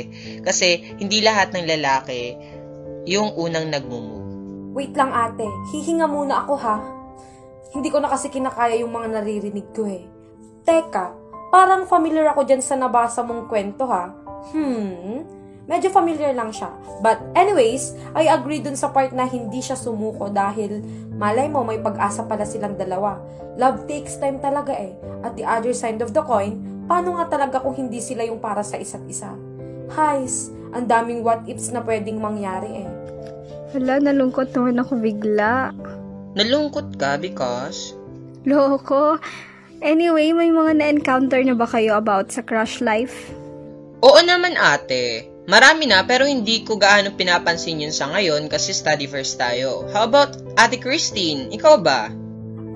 kasi 0.45 0.95
hindi 1.01 1.25
lahat 1.25 1.53
ng 1.53 1.65
lalaki 1.65 2.37
yung 3.09 3.33
unang 3.33 3.73
nagmumove. 3.73 4.29
Wait 4.77 4.93
lang 4.93 5.09
ate, 5.09 5.49
hihinga 5.73 6.05
muna 6.05 6.45
ako 6.45 6.53
ha. 6.61 6.77
Hindi 7.73 7.89
ko 7.89 8.01
na 8.01 8.09
kasi 8.09 8.29
kinakaya 8.29 8.77
yung 8.77 8.93
mga 8.93 9.21
naririnig 9.21 9.73
ko 9.73 9.89
eh. 9.89 10.05
Teka, 10.65 11.05
parang 11.49 11.89
familiar 11.89 12.29
ako 12.29 12.45
dyan 12.45 12.61
sa 12.61 12.77
nabasa 12.77 13.25
mong 13.25 13.49
kwento 13.49 13.89
ha. 13.89 14.13
Hmm, 14.53 15.25
medyo 15.65 15.89
familiar 15.89 16.33
lang 16.37 16.53
siya. 16.53 16.69
But 17.01 17.17
anyways, 17.33 17.97
I 18.13 18.29
agree 18.29 18.61
dun 18.61 18.77
sa 18.77 18.93
part 18.93 19.13
na 19.13 19.25
hindi 19.25 19.61
siya 19.61 19.77
sumuko 19.77 20.29
dahil 20.29 20.81
malay 21.17 21.49
mo 21.49 21.65
may 21.65 21.81
pag-asa 21.81 22.25
pala 22.29 22.45
silang 22.45 22.77
dalawa. 22.77 23.17
Love 23.57 23.89
takes 23.89 24.21
time 24.21 24.37
talaga 24.37 24.77
eh. 24.77 24.93
At 25.25 25.33
the 25.35 25.43
other 25.43 25.73
side 25.73 25.99
of 25.99 26.13
the 26.13 26.23
coin, 26.23 26.78
paano 26.89 27.21
nga 27.21 27.29
talaga 27.37 27.61
kung 27.61 27.77
hindi 27.77 28.01
sila 28.01 28.25
yung 28.25 28.41
para 28.41 28.65
sa 28.65 28.81
isa't 28.81 29.05
isa? 29.05 29.29
Highs, 29.93 30.49
ang 30.73 30.89
daming 30.89 31.21
what 31.21 31.45
ifs 31.45 31.69
na 31.69 31.85
pwedeng 31.85 32.17
mangyari 32.17 32.83
eh. 32.83 32.89
Wala, 33.77 34.01
nalungkot 34.01 34.49
naman 34.57 34.81
ako 34.81 34.97
bigla. 34.97 35.69
Nalungkot 36.33 36.97
ka 36.97 37.21
because 37.21 37.93
Loko. 38.49 39.21
Anyway, 39.79 40.33
may 40.33 40.49
mga 40.49 40.81
na-encounter 40.81 41.39
na 41.45 41.53
ba 41.53 41.69
kayo 41.69 41.93
about 41.95 42.33
sa 42.33 42.41
crush 42.41 42.81
life? 42.81 43.29
Oo 44.01 44.19
naman 44.25 44.57
ate. 44.57 45.29
Marami 45.49 45.89
na 45.89 46.05
pero 46.05 46.29
hindi 46.29 46.61
ko 46.61 46.77
gaano 46.77 47.13
pinapansin 47.17 47.81
yun 47.81 47.93
sa 47.95 48.09
ngayon 48.13 48.49
kasi 48.51 48.69
study 48.69 49.09
first 49.09 49.41
tayo. 49.41 49.89
How 49.89 50.05
about 50.05 50.37
Ate 50.53 50.77
Christine? 50.77 51.49
Ikaw 51.49 51.75
ba? 51.81 52.13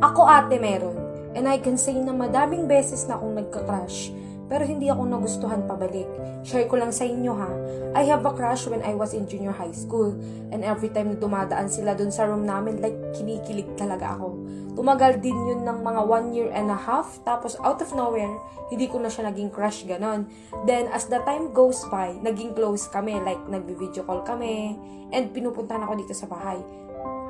Ako 0.01 0.25
ate 0.25 0.57
meron. 0.57 1.02
And 1.33 1.49
I 1.49 1.57
can 1.57 1.81
say 1.81 1.97
na 1.97 2.13
madaming 2.13 2.69
beses 2.69 3.09
na 3.09 3.17
akong 3.17 3.37
nagka-crush. 3.41 4.13
Pero 4.53 4.69
hindi 4.69 4.91
ako 4.91 5.09
nagustuhan 5.09 5.65
pabalik. 5.65 6.05
Share 6.45 6.69
ko 6.69 6.77
lang 6.77 6.93
sa 6.93 7.07
inyo 7.07 7.33
ha. 7.33 7.51
I 7.97 8.05
have 8.05 8.21
a 8.21 8.33
crush 8.35 8.69
when 8.69 8.85
I 8.85 8.93
was 8.93 9.17
in 9.17 9.25
junior 9.25 9.55
high 9.55 9.73
school. 9.73 10.13
And 10.53 10.61
every 10.61 10.93
time 10.93 11.09
na 11.09 11.17
dumadaan 11.17 11.71
sila 11.71 11.97
dun 11.97 12.13
sa 12.13 12.29
room 12.29 12.45
namin, 12.45 12.77
like 12.83 12.93
kinikilig 13.17 13.65
talaga 13.79 14.13
ako. 14.13 14.37
Tumagal 14.77 15.25
din 15.25 15.33
yun 15.33 15.65
ng 15.65 15.79
mga 15.81 16.01
one 16.05 16.27
year 16.37 16.53
and 16.53 16.69
a 16.69 16.77
half. 16.77 17.17
Tapos 17.25 17.57
out 17.65 17.81
of 17.81 17.89
nowhere, 17.97 18.29
hindi 18.69 18.85
ko 18.85 19.01
na 19.01 19.09
siya 19.09 19.31
naging 19.31 19.49
crush 19.49 19.87
ganon. 19.89 20.29
Then 20.69 20.91
as 20.93 21.09
the 21.09 21.23
time 21.25 21.49
goes 21.55 21.81
by, 21.89 22.13
naging 22.21 22.53
close 22.53 22.85
kami. 22.91 23.17
Like 23.23 23.41
nagbi-video 23.49 24.05
call 24.05 24.21
kami. 24.21 24.77
And 25.09 25.33
pinupuntahan 25.33 25.81
ako 25.87 25.93
dito 26.03 26.13
sa 26.13 26.29
bahay 26.29 26.61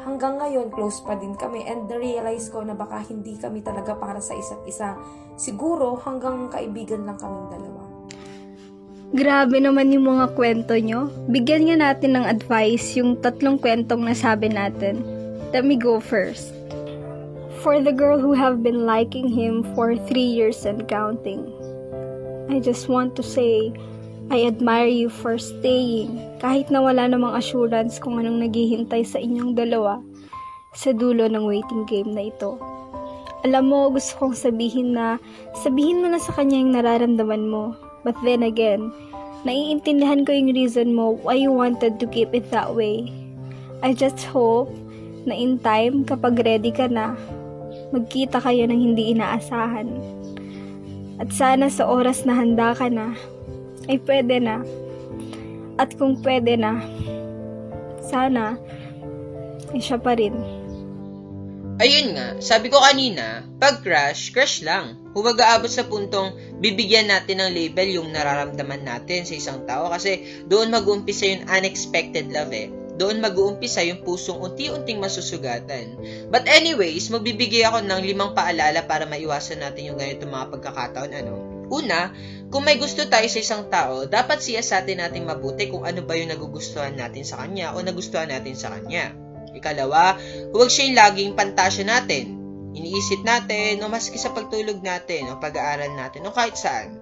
hanggang 0.01 0.41
ngayon, 0.41 0.73
close 0.73 1.05
pa 1.05 1.13
din 1.13 1.37
kami. 1.37 1.61
And 1.69 1.85
na-realize 1.85 2.49
ko 2.49 2.65
na 2.65 2.73
baka 2.73 3.05
hindi 3.05 3.37
kami 3.37 3.61
talaga 3.61 3.93
para 3.93 4.17
sa 4.17 4.33
isa't 4.33 4.65
isa. 4.65 4.97
Siguro, 5.37 6.01
hanggang 6.01 6.49
kaibigan 6.49 7.05
lang 7.05 7.21
kaming 7.21 7.53
dalawa. 7.53 7.81
Grabe 9.13 9.61
naman 9.61 9.93
yung 9.93 10.09
mga 10.09 10.33
kwento 10.33 10.73
nyo. 10.73 11.05
Bigyan 11.29 11.69
nga 11.69 11.77
natin 11.93 12.17
ng 12.17 12.25
advice 12.25 12.97
yung 12.97 13.21
tatlong 13.21 13.61
kwentong 13.61 14.01
nasabi 14.01 14.49
natin. 14.49 15.05
Let 15.53 15.69
me 15.69 15.77
go 15.77 16.01
first. 16.01 16.49
For 17.61 17.77
the 17.77 17.93
girl 17.93 18.17
who 18.17 18.33
have 18.33 18.65
been 18.65 18.89
liking 18.89 19.29
him 19.29 19.61
for 19.77 19.93
three 20.09 20.25
years 20.25 20.65
and 20.65 20.89
counting, 20.89 21.45
I 22.49 22.57
just 22.57 22.89
want 22.89 23.13
to 23.15 23.23
say, 23.23 23.69
I 24.31 24.47
admire 24.47 24.87
you 24.87 25.11
for 25.11 25.35
staying 25.35 26.15
kahit 26.39 26.71
na 26.71 26.79
wala 26.79 27.07
namang 27.11 27.35
assurance 27.35 27.99
kung 27.99 28.19
anong 28.19 28.43
naghihintay 28.47 29.03
sa 29.03 29.19
inyong 29.19 29.55
dalawa 29.57 29.99
sa 30.71 30.95
dulo 30.95 31.27
ng 31.27 31.43
waiting 31.43 31.83
game 31.87 32.11
na 32.15 32.31
ito. 32.31 32.55
Alam 33.43 33.75
mo, 33.75 33.79
gusto 33.91 34.15
kong 34.23 34.35
sabihin 34.39 34.95
na 34.95 35.19
sabihin 35.59 35.99
mo 35.99 36.07
na 36.07 36.19
sa 36.19 36.31
kanya 36.31 36.63
yung 36.63 36.71
nararamdaman 36.71 37.43
mo. 37.51 37.75
But 38.07 38.15
then 38.23 38.43
again, 38.47 38.91
naiintindihan 39.43 40.23
ko 40.23 40.31
yung 40.31 40.55
reason 40.55 40.95
mo 40.95 41.19
why 41.19 41.35
you 41.39 41.51
wanted 41.51 41.99
to 41.99 42.07
keep 42.07 42.31
it 42.31 42.47
that 42.55 42.71
way. 42.71 43.11
I 43.83 43.91
just 43.91 44.23
hope 44.31 44.71
na 45.27 45.35
in 45.35 45.59
time, 45.59 46.07
kapag 46.07 46.39
ready 46.43 46.71
ka 46.71 46.87
na, 46.87 47.15
magkita 47.91 48.39
kayo 48.39 48.63
ng 48.67 48.79
hindi 48.79 49.11
inaasahan. 49.15 49.87
At 51.19 51.31
sana 51.31 51.67
sa 51.67 51.87
oras 51.87 52.23
na 52.23 52.35
handa 52.35 52.75
ka 52.75 52.87
na, 52.87 53.15
ay 53.87 53.97
pwede 54.07 54.39
na. 54.39 54.63
At 55.75 55.97
kung 55.97 56.21
pwede 56.21 56.55
na, 56.55 56.79
sana, 58.05 58.55
ay 59.73 59.81
siya 59.81 59.97
pa 59.97 60.13
rin. 60.13 60.35
Ayun 61.81 62.13
nga, 62.13 62.37
sabi 62.37 62.69
ko 62.69 62.77
kanina, 62.77 63.41
pag 63.57 63.81
crush, 63.81 64.29
crush 64.29 64.61
lang. 64.61 65.01
Huwag 65.17 65.41
aabot 65.41 65.69
sa 65.69 65.89
puntong 65.89 66.37
bibigyan 66.61 67.09
natin 67.09 67.41
ng 67.41 67.49
label 67.49 67.89
yung 67.97 68.13
nararamdaman 68.13 68.85
natin 68.85 69.25
sa 69.25 69.33
isang 69.33 69.65
tao 69.65 69.89
kasi 69.89 70.45
doon 70.45 70.69
mag-uumpisa 70.69 71.25
yung 71.25 71.49
unexpected 71.49 72.29
love 72.29 72.53
eh. 72.53 72.69
Doon 73.01 73.25
mag-uumpisa 73.25 73.81
yung 73.81 74.05
pusong 74.05 74.37
unti-unting 74.37 75.01
masusugatan. 75.01 75.97
But 76.29 76.45
anyways, 76.45 77.09
magbibigay 77.09 77.65
ako 77.65 77.81
ng 77.81 78.05
limang 78.05 78.37
paalala 78.37 78.85
para 78.85 79.09
maiwasan 79.09 79.65
natin 79.65 79.89
yung 79.89 79.97
ganito 79.97 80.29
mga 80.29 80.53
pagkakataon. 80.53 81.09
Ano? 81.09 81.52
Una, 81.71 82.11
kung 82.51 82.67
may 82.67 82.75
gusto 82.75 83.05
tayo 83.07 83.27
sa 83.29 83.39
isang 83.39 83.63
tao, 83.71 84.05
dapat 84.05 84.43
siya 84.43 84.61
sa 84.61 84.83
atin 84.83 85.03
natin 85.03 85.27
mabuti 85.27 85.71
kung 85.71 85.87
ano 85.87 86.03
ba 86.03 86.17
yung 86.17 86.31
nagugustuhan 86.33 86.95
natin 86.95 87.23
sa 87.23 87.39
kanya 87.43 87.73
o 87.73 87.81
nagustuhan 87.81 88.29
natin 88.29 88.55
sa 88.57 88.73
kanya. 88.73 89.15
Ikalawa, 89.53 90.17
huwag 90.51 90.69
siya 90.69 90.83
yung 90.89 90.97
laging 90.97 91.31
pantasya 91.37 91.85
natin. 91.85 92.35
Iniisip 92.73 93.21
natin 93.21 93.85
o 93.85 93.89
maski 93.89 94.17
sa 94.17 94.33
pagtulog 94.33 94.81
natin 94.81 95.29
o 95.29 95.37
pag-aaral 95.37 95.93
natin 95.93 96.25
o 96.25 96.33
kahit 96.33 96.57
saan. 96.57 96.97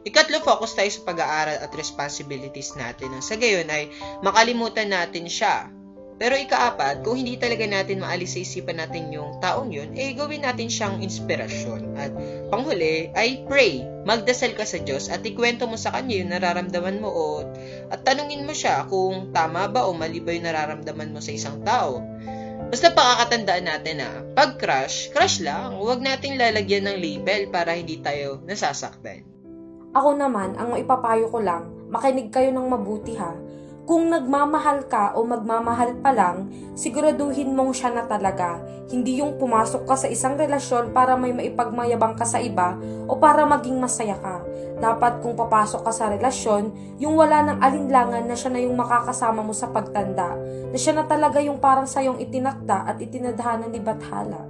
Ikatlo, 0.00 0.40
focus 0.40 0.76
tayo 0.76 0.88
sa 0.88 1.04
pag-aaral 1.04 1.60
at 1.60 1.72
responsibilities 1.76 2.72
natin 2.76 3.12
sa 3.20 3.36
gayon 3.36 3.68
ay 3.68 3.92
makalimutan 4.24 4.88
natin 4.88 5.28
siya. 5.28 5.68
Pero 6.20 6.36
ikaapat, 6.36 7.00
kung 7.00 7.16
hindi 7.16 7.40
talaga 7.40 7.64
natin 7.64 8.04
maalis 8.04 8.36
sa 8.36 8.44
isipan 8.44 8.76
natin 8.76 9.08
yung 9.08 9.40
taong 9.40 9.72
yun, 9.72 9.96
eh 9.96 10.12
gawin 10.12 10.44
natin 10.44 10.68
siyang 10.68 11.00
inspirasyon. 11.00 11.96
At 11.96 12.12
panghuli 12.52 13.08
ay 13.16 13.48
pray. 13.48 13.88
Magdasal 14.04 14.52
ka 14.52 14.68
sa 14.68 14.84
Diyos 14.84 15.08
at 15.08 15.24
ikwento 15.24 15.64
mo 15.64 15.80
sa 15.80 15.96
Kanya 15.96 16.20
yung 16.20 16.28
nararamdaman 16.36 17.00
mo 17.00 17.08
o 17.08 17.24
at 17.88 18.04
tanungin 18.04 18.44
mo 18.44 18.52
siya 18.52 18.84
kung 18.92 19.32
tama 19.32 19.64
ba 19.72 19.88
o 19.88 19.96
mali 19.96 20.20
ba 20.20 20.36
yung 20.36 20.44
nararamdaman 20.44 21.08
mo 21.08 21.24
sa 21.24 21.32
isang 21.32 21.64
tao. 21.64 22.04
Basta 22.68 22.92
pakakatandaan 22.92 23.64
natin 23.64 24.04
na 24.04 24.08
pag 24.36 24.60
crush, 24.60 25.08
crush 25.16 25.40
lang. 25.40 25.80
Huwag 25.80 26.04
nating 26.04 26.36
lalagyan 26.36 26.84
ng 26.84 27.00
label 27.00 27.48
para 27.48 27.72
hindi 27.72 27.96
tayo 27.96 28.44
nasasaktan. 28.44 29.24
Ako 29.96 30.20
naman, 30.20 30.54
ang 30.60 30.76
ipapayo 30.76 31.32
ko 31.32 31.40
lang, 31.40 31.66
makinig 31.88 32.28
kayo 32.28 32.52
ng 32.52 32.68
mabuti 32.68 33.16
ha. 33.16 33.32
Kung 33.90 34.06
nagmamahal 34.06 34.86
ka 34.86 35.18
o 35.18 35.26
magmamahal 35.26 35.98
pa 35.98 36.14
lang, 36.14 36.46
siguraduhin 36.78 37.50
mong 37.50 37.74
siya 37.74 37.90
na 37.90 38.06
talaga. 38.06 38.62
Hindi 38.86 39.18
yung 39.18 39.34
pumasok 39.34 39.82
ka 39.82 39.98
sa 39.98 40.06
isang 40.06 40.38
relasyon 40.38 40.94
para 40.94 41.18
may 41.18 41.34
maipagmayabang 41.34 42.14
ka 42.14 42.22
sa 42.22 42.38
iba 42.38 42.78
o 43.10 43.18
para 43.18 43.42
maging 43.50 43.82
masaya 43.82 44.14
ka. 44.22 44.46
Dapat 44.78 45.26
kung 45.26 45.34
papasok 45.34 45.82
ka 45.82 45.90
sa 45.90 46.06
relasyon, 46.06 46.70
yung 47.02 47.18
wala 47.18 47.42
ng 47.50 47.58
alinlangan 47.58 48.30
na 48.30 48.38
siya 48.38 48.54
na 48.54 48.62
yung 48.62 48.78
makakasama 48.78 49.42
mo 49.42 49.50
sa 49.50 49.66
pagtanda. 49.74 50.38
Na 50.70 50.78
siya 50.78 50.94
na 50.94 51.10
talaga 51.10 51.42
yung 51.42 51.58
parang 51.58 51.90
sayong 51.90 52.22
itinakda 52.22 52.86
at 52.86 53.02
itinadhana 53.02 53.66
ni 53.66 53.82
Bathala. 53.82 54.46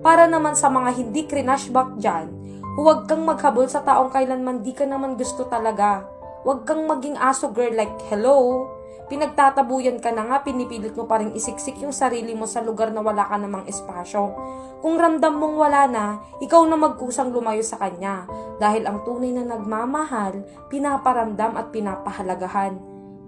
Para 0.00 0.24
naman 0.24 0.56
sa 0.56 0.72
mga 0.72 0.96
hindi 0.96 1.28
crinashback 1.28 2.00
dyan, 2.00 2.32
huwag 2.80 3.04
kang 3.04 3.20
maghabol 3.20 3.68
sa 3.68 3.84
taong 3.84 4.08
kailanman 4.08 4.64
di 4.64 4.72
ka 4.72 4.88
naman 4.88 5.20
gusto 5.20 5.44
talaga. 5.44 6.21
Huwag 6.42 6.66
kang 6.66 6.90
maging 6.90 7.14
aso 7.14 7.54
girl 7.54 7.70
like, 7.70 7.94
hello? 8.10 8.66
Pinagtatabuyan 9.06 10.02
ka 10.02 10.10
na 10.10 10.26
nga, 10.26 10.42
pinipilit 10.42 10.90
mo 10.98 11.06
pa 11.06 11.22
rin 11.22 11.30
isiksik 11.38 11.78
yung 11.78 11.94
sarili 11.94 12.34
mo 12.34 12.50
sa 12.50 12.58
lugar 12.58 12.90
na 12.90 12.98
wala 12.98 13.30
ka 13.30 13.38
namang 13.38 13.62
espasyo. 13.70 14.34
Kung 14.82 14.98
ramdam 14.98 15.38
mong 15.38 15.54
wala 15.54 15.82
na, 15.86 16.04
ikaw 16.42 16.66
na 16.66 16.74
magkusang 16.74 17.30
lumayo 17.30 17.62
sa 17.62 17.78
kanya. 17.78 18.26
Dahil 18.58 18.90
ang 18.90 19.06
tunay 19.06 19.30
na 19.30 19.46
nagmamahal, 19.54 20.42
pinaparamdam 20.66 21.54
at 21.54 21.70
pinapahalagahan. 21.70 22.74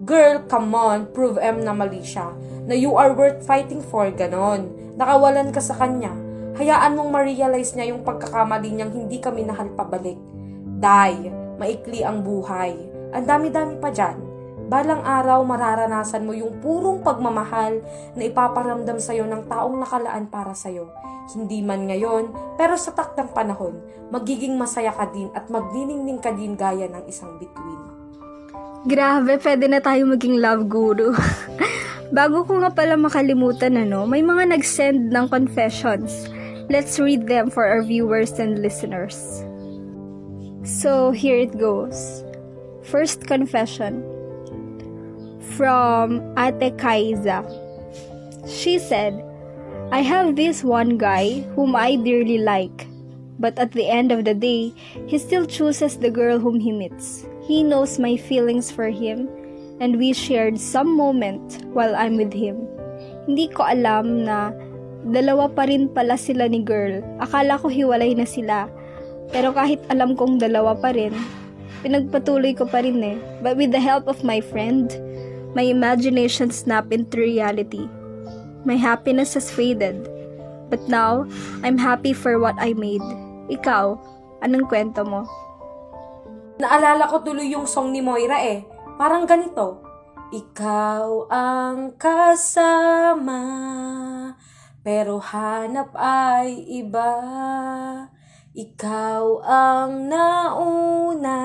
Girl, 0.03 0.43
come 0.51 0.75
on, 0.75 1.07
prove 1.15 1.39
M 1.39 1.63
na 1.63 1.71
mali 1.71 2.03
siya. 2.03 2.35
Na 2.67 2.75
you 2.75 2.99
are 2.99 3.15
worth 3.15 3.47
fighting 3.47 3.79
for, 3.79 4.11
ganon. 4.11 4.75
Nakawalan 4.99 5.55
ka 5.55 5.63
sa 5.63 5.79
kanya. 5.79 6.11
Hayaan 6.59 6.99
mong 6.99 7.15
ma-realize 7.15 7.79
niya 7.79 7.95
yung 7.95 8.03
pagkakamali 8.03 8.75
niyang 8.75 8.91
hindi 8.91 9.23
kami 9.23 9.47
nahal 9.47 9.71
pabalik. 9.79 10.19
Die, 10.83 11.31
maikli 11.63 12.03
ang 12.03 12.27
buhay. 12.27 12.94
Ang 13.15 13.25
dami-dami 13.31 13.79
pa 13.79 13.95
dyan. 13.95 14.19
Balang 14.67 15.07
araw 15.07 15.47
mararanasan 15.47 16.27
mo 16.27 16.35
yung 16.35 16.59
purong 16.59 17.05
pagmamahal 17.07 17.79
na 18.19 18.23
ipaparamdam 18.27 18.99
sa'yo 18.99 19.23
ng 19.31 19.47
taong 19.47 19.79
nakalaan 19.79 20.27
para 20.27 20.51
sa'yo. 20.51 20.91
Hindi 21.31 21.63
man 21.63 21.87
ngayon, 21.87 22.57
pero 22.59 22.75
sa 22.75 22.91
taktang 22.91 23.31
panahon, 23.31 23.79
magiging 24.11 24.59
masaya 24.59 24.91
ka 24.91 25.07
din 25.15 25.31
at 25.31 25.47
magniningning 25.47 26.19
ka 26.19 26.35
din 26.35 26.59
gaya 26.59 26.91
ng 26.91 27.05
isang 27.07 27.39
bituin. 27.39 27.81
Grabe, 28.85 29.39
pwede 29.41 29.65
na 29.71 29.79
tayo 29.79 30.11
maging 30.11 30.43
love 30.43 30.67
guru. 30.67 31.15
Bago 32.19 32.45
ko 32.45 32.61
nga 32.61 32.75
pala 32.75 32.99
makalimutan 32.99 33.79
ano, 33.79 34.05
may 34.11 34.21
mga 34.27 34.53
nag-send 34.59 35.15
ng 35.15 35.27
confessions. 35.31 36.29
Let's 36.73 36.99
read 36.99 37.29
them 37.29 37.53
for 37.53 37.63
our 37.69 37.85
viewers 37.85 38.37
and 38.41 38.59
listeners. 38.59 39.45
So, 40.65 41.13
here 41.13 41.37
it 41.37 41.53
goes. 41.61 42.24
First 42.95 43.27
confession 43.27 44.07
from 45.59 46.23
Ate 46.39 46.79
Kaiza. 46.79 47.43
She 48.47 48.79
said, 48.79 49.19
I 49.91 49.99
have 49.99 50.39
this 50.39 50.63
one 50.63 50.95
guy 50.95 51.43
whom 51.59 51.75
I 51.75 51.99
dearly 51.99 52.39
like, 52.39 52.87
but 53.43 53.59
at 53.59 53.75
the 53.75 53.91
end 53.91 54.15
of 54.15 54.23
the 54.23 54.31
day, 54.39 54.71
he 55.11 55.19
still 55.19 55.43
chooses 55.43 55.99
the 55.99 56.07
girl 56.07 56.39
whom 56.39 56.63
he 56.63 56.71
meets. 56.71 57.27
He 57.43 57.67
knows 57.67 57.99
my 57.99 58.15
feelings 58.15 58.71
for 58.71 58.87
him, 58.87 59.27
and 59.83 59.99
we 59.99 60.15
shared 60.15 60.55
some 60.55 60.95
moment 60.95 61.67
while 61.75 61.99
I'm 61.99 62.15
with 62.15 62.31
him. 62.31 62.63
Hindi 63.27 63.51
ko 63.51 63.67
alam 63.67 64.23
na 64.23 64.55
dalawa 65.11 65.51
pa 65.51 65.67
rin 65.67 65.91
pala 65.91 66.15
sila 66.15 66.47
ni 66.47 66.63
girl. 66.63 67.03
Akala 67.19 67.59
ko 67.59 67.67
hiwalay 67.67 68.15
na 68.15 68.23
sila. 68.23 68.71
Pero 69.35 69.51
kahit 69.51 69.83
alam 69.91 70.15
kong 70.15 70.39
dalawa 70.39 70.79
pa 70.79 70.95
rin, 70.95 71.43
pinagpatuloy 71.85 72.57
ko 72.57 72.65
pa 72.65 72.81
rin 72.81 73.05
eh. 73.05 73.21
But 73.45 73.61
with 73.61 73.77
the 73.77 73.85
help 73.85 74.09
of 74.09 74.25
my 74.25 74.41
friend, 74.41 74.89
my 75.53 75.69
imagination 75.69 76.49
snapped 76.49 76.91
into 76.91 77.21
reality. 77.21 77.85
My 78.65 78.81
happiness 78.81 79.37
has 79.37 79.53
faded. 79.53 80.09
But 80.73 80.89
now, 80.89 81.29
I'm 81.61 81.77
happy 81.77 82.17
for 82.17 82.41
what 82.41 82.57
I 82.57 82.73
made. 82.73 83.05
Ikaw, 83.53 84.01
anong 84.41 84.73
kwento 84.73 85.05
mo? 85.05 85.29
Naalala 86.57 87.05
ko 87.13 87.21
tuloy 87.21 87.53
yung 87.53 87.69
song 87.69 87.93
ni 87.93 88.01
Moira 88.01 88.41
eh. 88.41 88.65
Parang 88.97 89.29
ganito. 89.29 89.85
Ikaw 90.33 91.29
ang 91.31 91.95
kasama, 92.01 93.43
pero 94.83 95.21
hanap 95.21 95.93
ay 95.95 96.65
iba. 96.81 97.13
Ikaw 98.55 99.43
ang 99.43 100.07
nauna, 100.07 101.43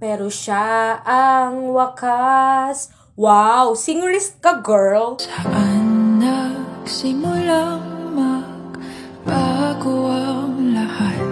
pero 0.00 0.32
siya 0.32 0.96
ang 1.04 1.68
wakas. 1.68 2.88
Wow, 3.12 3.76
singerist 3.76 4.40
ka 4.40 4.64
girl! 4.64 5.20
Saan 5.20 6.16
nagsimulang 6.16 8.08
magbago 8.08 10.08
ang 10.08 10.72
lahat? 10.72 11.28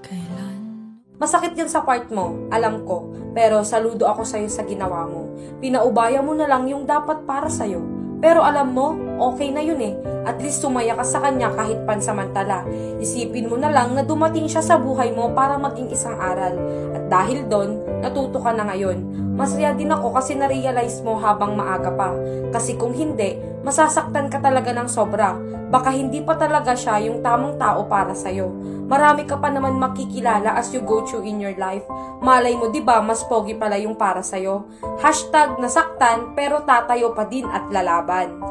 Kailan 0.00 0.88
Masakit 1.20 1.52
yan 1.60 1.68
sa 1.68 1.84
part 1.84 2.08
mo, 2.08 2.48
alam 2.48 2.88
ko. 2.88 3.12
Pero 3.36 3.60
saludo 3.68 4.08
ako 4.08 4.24
sa'yo 4.24 4.48
sa 4.48 4.64
ginawa 4.64 5.04
mo. 5.04 5.28
Pinaubaya 5.60 6.24
mo 6.24 6.32
na 6.32 6.48
lang 6.48 6.64
yung 6.72 6.88
dapat 6.88 7.28
para 7.28 7.52
sa'yo. 7.52 7.99
Pero 8.20 8.44
alam 8.44 8.76
mo, 8.76 8.92
okay 9.32 9.48
na 9.48 9.64
yun 9.64 9.80
eh. 9.80 9.96
At 10.28 10.36
least 10.44 10.60
sumaya 10.60 10.92
ka 10.92 11.04
sa 11.04 11.24
kanya 11.24 11.48
kahit 11.56 11.80
pansamantala. 11.88 12.68
Isipin 13.00 13.48
mo 13.48 13.56
na 13.56 13.72
lang 13.72 13.96
na 13.96 14.04
dumating 14.04 14.44
siya 14.44 14.60
sa 14.60 14.76
buhay 14.76 15.16
mo 15.16 15.32
para 15.32 15.56
maging 15.56 15.88
isang 15.88 16.20
aral. 16.20 16.54
At 16.92 17.08
dahil 17.08 17.48
doon, 17.48 17.80
natuto 18.00 18.40
ka 18.40 18.50
na 18.56 18.66
ngayon. 18.68 18.98
Masaya 19.36 19.72
din 19.72 19.88
ako 19.88 20.16
kasi 20.16 20.36
na-realize 20.36 21.00
mo 21.00 21.16
habang 21.16 21.56
maaga 21.56 21.88
pa. 21.94 22.12
Kasi 22.52 22.76
kung 22.76 22.92
hindi, 22.92 23.38
masasaktan 23.64 24.28
ka 24.28 24.40
talaga 24.40 24.72
ng 24.74 24.88
sobra. 24.88 25.36
Baka 25.70 25.94
hindi 25.94 26.18
pa 26.20 26.34
talaga 26.34 26.74
siya 26.74 26.98
yung 27.06 27.22
tamang 27.22 27.54
tao 27.56 27.86
para 27.86 28.10
sa'yo. 28.10 28.50
Marami 28.90 29.22
ka 29.22 29.38
pa 29.38 29.54
naman 29.54 29.78
makikilala 29.78 30.58
as 30.58 30.74
you 30.74 30.82
go 30.82 31.06
through 31.06 31.22
in 31.22 31.38
your 31.38 31.54
life. 31.54 31.86
Malay 32.18 32.58
mo 32.58 32.74
'di 32.74 32.82
ba 32.82 32.98
mas 32.98 33.22
pogi 33.22 33.54
pala 33.54 33.78
yung 33.78 33.94
para 33.94 34.18
sa'yo. 34.18 34.66
Hashtag 34.98 35.62
nasaktan 35.62 36.34
pero 36.34 36.66
tatayo 36.66 37.14
pa 37.14 37.22
din 37.22 37.46
at 37.46 37.70
lalaban. 37.70 38.49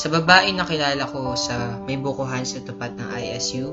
Sa 0.00 0.08
babae 0.08 0.56
na 0.56 0.64
kilala 0.64 1.04
ko 1.04 1.36
sa 1.36 1.76
may 1.84 2.00
bukuhan 2.00 2.48
sa 2.48 2.64
tupat 2.64 2.96
ng 2.96 3.20
ISU, 3.20 3.68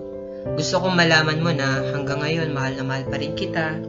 gusto 0.60 0.84
kong 0.84 1.00
malaman 1.00 1.40
mo 1.40 1.56
na 1.56 1.80
hanggang 1.96 2.20
ngayon 2.20 2.52
mahal 2.52 2.76
na 2.76 2.84
mahal 2.84 3.08
pa 3.08 3.16
rin 3.16 3.32
kita. 3.32 3.80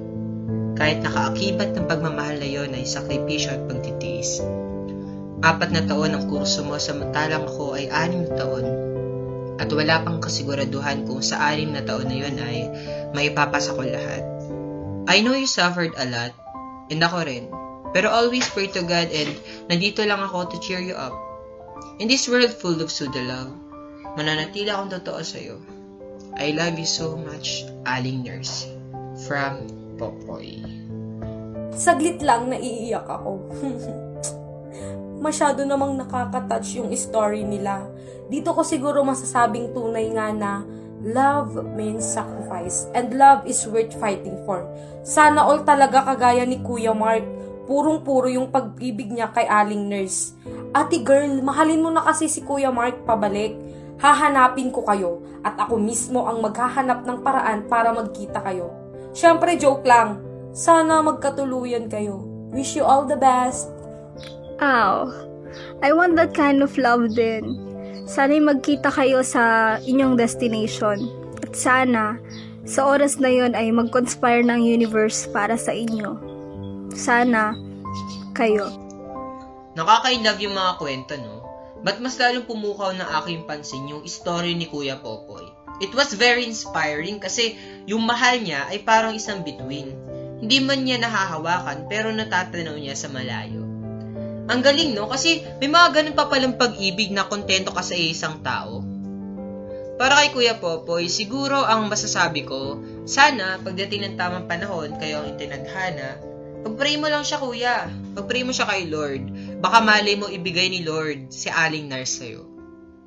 Kahit 0.78 1.02
nakaakibat 1.02 1.74
ng 1.74 1.90
pagmamahal 1.90 2.38
na 2.38 2.46
yon 2.46 2.78
ay 2.78 2.86
sakripisyo 2.86 3.58
at 3.58 3.66
pagtitiis. 3.66 4.38
Apat 5.42 5.74
na 5.74 5.82
taon 5.82 6.14
ang 6.14 6.30
kurso 6.30 6.62
mo 6.62 6.78
samantalang 6.78 7.42
ako 7.42 7.74
ay 7.74 7.90
anim 7.90 8.22
na 8.22 8.32
taon. 8.38 8.66
At 9.58 9.74
wala 9.74 10.06
pang 10.06 10.22
kasiguraduhan 10.22 11.10
kung 11.10 11.26
sa 11.26 11.42
anim 11.42 11.74
na 11.74 11.82
taon 11.82 12.06
na 12.06 12.22
yon 12.22 12.38
ay 12.38 12.70
maipapasa 13.18 13.74
ko 13.74 13.82
lahat. 13.82 14.22
I 15.10 15.26
know 15.26 15.34
you 15.34 15.50
suffered 15.50 15.90
a 15.98 16.06
lot, 16.06 16.30
and 16.86 17.02
ako 17.02 17.18
rin. 17.26 17.50
Pero 17.90 18.14
always 18.14 18.46
pray 18.54 18.70
to 18.78 18.86
God 18.86 19.10
and 19.10 19.34
nandito 19.66 20.06
lang 20.06 20.22
ako 20.22 20.54
to 20.54 20.62
cheer 20.62 20.78
you 20.78 20.94
up. 20.94 21.27
In 21.96 22.12
this 22.12 22.28
world 22.28 22.52
full 22.52 22.76
of 22.84 22.92
pseudo 22.92 23.24
love, 23.24 23.48
mananatili 24.12 24.68
akong 24.68 24.92
totoo 24.92 25.24
sa'yo. 25.24 25.56
I 26.36 26.52
love 26.52 26.76
you 26.76 26.84
so 26.84 27.16
much, 27.16 27.64
Aling 27.88 28.28
Nurse. 28.28 28.68
From 29.24 29.64
Popoy. 29.96 30.60
Saglit 31.72 32.20
lang 32.20 32.52
naiiyak 32.52 33.08
ako. 33.08 33.40
Masyado 35.24 35.64
namang 35.64 35.96
nakakatouch 35.96 36.78
yung 36.78 36.92
story 36.92 37.42
nila. 37.48 37.88
Dito 38.28 38.52
ko 38.52 38.60
siguro 38.60 39.00
masasabing 39.02 39.72
tunay 39.72 40.12
nga 40.12 40.30
na 40.30 40.52
love 41.02 41.58
means 41.74 42.06
sacrifice 42.06 42.86
and 42.94 43.14
love 43.14 43.42
is 43.48 43.64
worth 43.66 43.94
fighting 43.98 44.38
for. 44.44 44.62
Sana 45.02 45.42
all 45.42 45.64
talaga 45.64 46.04
kagaya 46.04 46.46
ni 46.46 46.62
Kuya 46.62 46.94
Mark, 46.94 47.26
purong-puro 47.66 48.30
yung 48.30 48.50
pag-ibig 48.50 49.10
niya 49.10 49.30
kay 49.34 49.46
Aling 49.46 49.90
Nurse. 49.90 50.34
Ate 50.76 51.00
girl, 51.00 51.40
mahalin 51.40 51.80
mo 51.80 51.88
na 51.88 52.04
kasi 52.04 52.28
si 52.28 52.44
Kuya 52.44 52.68
Mark 52.68 53.08
pabalik. 53.08 53.56
Hahanapin 53.98 54.70
ko 54.70 54.86
kayo 54.86 55.24
at 55.42 55.58
ako 55.58 55.80
mismo 55.80 56.28
ang 56.28 56.38
maghahanap 56.38 57.02
ng 57.02 57.18
paraan 57.24 57.66
para 57.66 57.90
magkita 57.90 58.38
kayo. 58.44 58.70
Siyempre, 59.10 59.58
joke 59.58 59.82
lang. 59.82 60.22
Sana 60.54 61.02
magkatuluyan 61.02 61.90
kayo. 61.90 62.22
Wish 62.54 62.78
you 62.78 62.84
all 62.86 63.08
the 63.08 63.18
best. 63.18 63.68
Ow. 64.62 65.10
I 65.82 65.90
want 65.90 66.14
that 66.14 66.36
kind 66.36 66.62
of 66.62 66.76
love 66.78 67.10
din. 67.16 67.58
Sana'y 68.08 68.40
magkita 68.40 68.88
kayo 68.88 69.20
sa 69.26 69.76
inyong 69.82 70.16
destination. 70.16 71.10
At 71.44 71.52
sana, 71.58 72.16
sa 72.68 72.84
oras 72.88 73.16
na 73.16 73.32
yon 73.32 73.56
ay 73.56 73.72
mag-conspire 73.72 74.44
ng 74.44 74.60
universe 74.60 75.28
para 75.32 75.56
sa 75.56 75.72
inyo. 75.72 76.16
Sana, 76.92 77.56
kayo. 78.36 78.87
Nakaka-love 79.78 80.42
yung 80.42 80.58
mga 80.58 80.72
kwento, 80.74 81.14
no? 81.14 81.46
But 81.86 82.02
mas 82.02 82.18
lalong 82.18 82.50
pumukaw 82.50 82.90
ng 82.98 83.06
aking 83.22 83.46
pansin 83.46 83.86
yung 83.86 84.02
story 84.10 84.58
ni 84.58 84.66
Kuya 84.66 84.98
Popoy. 84.98 85.46
It 85.78 85.94
was 85.94 86.10
very 86.18 86.42
inspiring 86.42 87.22
kasi 87.22 87.54
yung 87.86 88.02
mahal 88.02 88.42
niya 88.42 88.66
ay 88.66 88.82
parang 88.82 89.14
isang 89.14 89.46
bituin. 89.46 89.94
Hindi 90.42 90.58
man 90.58 90.82
niya 90.82 90.98
nahahawakan 90.98 91.86
pero 91.86 92.10
natatanaw 92.10 92.74
niya 92.74 92.98
sa 92.98 93.06
malayo. 93.06 93.62
Ang 94.50 94.60
galing, 94.66 94.98
no? 94.98 95.06
Kasi 95.06 95.46
may 95.62 95.70
mga 95.70 95.94
ganun 95.94 96.18
pa 96.18 96.26
palang 96.26 96.58
pag-ibig 96.58 97.14
na 97.14 97.30
kontento 97.30 97.70
ka 97.70 97.86
sa 97.86 97.94
isang 97.94 98.42
tao. 98.42 98.82
Para 99.94 100.18
kay 100.18 100.34
Kuya 100.34 100.58
Popoy, 100.58 101.06
siguro 101.06 101.62
ang 101.62 101.86
masasabi 101.86 102.42
ko, 102.42 102.82
sana 103.06 103.62
pagdating 103.62 104.10
ng 104.10 104.14
tamang 104.18 104.50
panahon, 104.50 104.98
kayo 104.98 105.22
ang 105.22 105.38
itinadhana, 105.38 106.18
pag-pray 106.58 106.98
mo 106.98 107.06
lang 107.06 107.22
siya, 107.22 107.38
Kuya. 107.38 107.86
Pag-pray 108.18 108.42
mo 108.42 108.50
siya 108.50 108.66
kay 108.66 108.90
Lord. 108.90 109.47
Baka 109.58 109.82
malay 109.82 110.14
mo 110.14 110.30
ibigay 110.30 110.70
ni 110.70 110.86
Lord 110.86 111.34
si 111.34 111.50
Aling 111.50 111.90
Nars 111.90 112.22
sa'yo. 112.22 112.46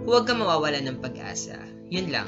Huwag 0.03 0.27
ka 0.27 0.35
mawawala 0.35 0.83
ng 0.83 0.99
pag-asa. 0.99 1.55
Yun 1.87 2.11
lang. 2.11 2.27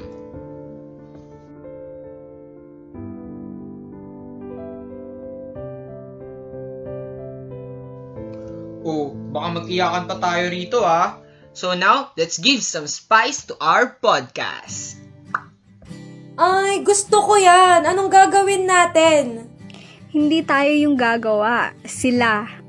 Oh, 8.84 9.12
baka 9.32 9.60
mag-iyakan 9.60 10.04
pa 10.08 10.16
tayo 10.16 10.44
rito 10.48 10.80
ah. 10.84 11.20
So 11.52 11.76
now, 11.76 12.16
let's 12.16 12.40
give 12.40 12.64
some 12.64 12.88
spice 12.88 13.44
to 13.52 13.60
our 13.60 14.00
podcast. 14.00 14.96
Ay, 16.40 16.80
gusto 16.80 17.20
ko 17.20 17.36
yan. 17.36 17.84
Anong 17.84 18.08
gagawin 18.08 18.64
natin? 18.64 19.52
Hindi 20.10 20.40
tayo 20.40 20.72
yung 20.72 20.96
gagawa. 20.96 21.76
Sila. 21.84 22.63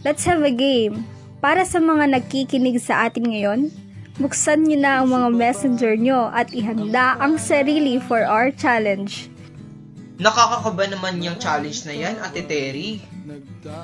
Let's 0.00 0.24
have 0.24 0.42
a 0.42 0.52
game. 0.52 1.04
Para 1.40 1.64
sa 1.64 1.80
mga 1.80 2.16
nagkikinig 2.16 2.80
sa 2.80 3.08
atin 3.08 3.32
ngayon, 3.32 3.60
buksan 4.20 4.68
nyo 4.68 4.78
na 4.80 4.92
ang 5.00 5.08
mga 5.12 5.28
messenger 5.32 5.92
nyo 5.96 6.28
at 6.32 6.52
ihanda 6.52 7.16
ang 7.20 7.40
sarili 7.40 8.00
for 8.00 8.24
our 8.24 8.52
challenge. 8.52 9.28
Nakakakaba 10.20 10.84
naman 10.92 11.24
yung 11.24 11.40
challenge 11.40 11.88
na 11.88 11.96
yan, 11.96 12.16
Ate 12.20 12.44
Terry. 12.44 13.00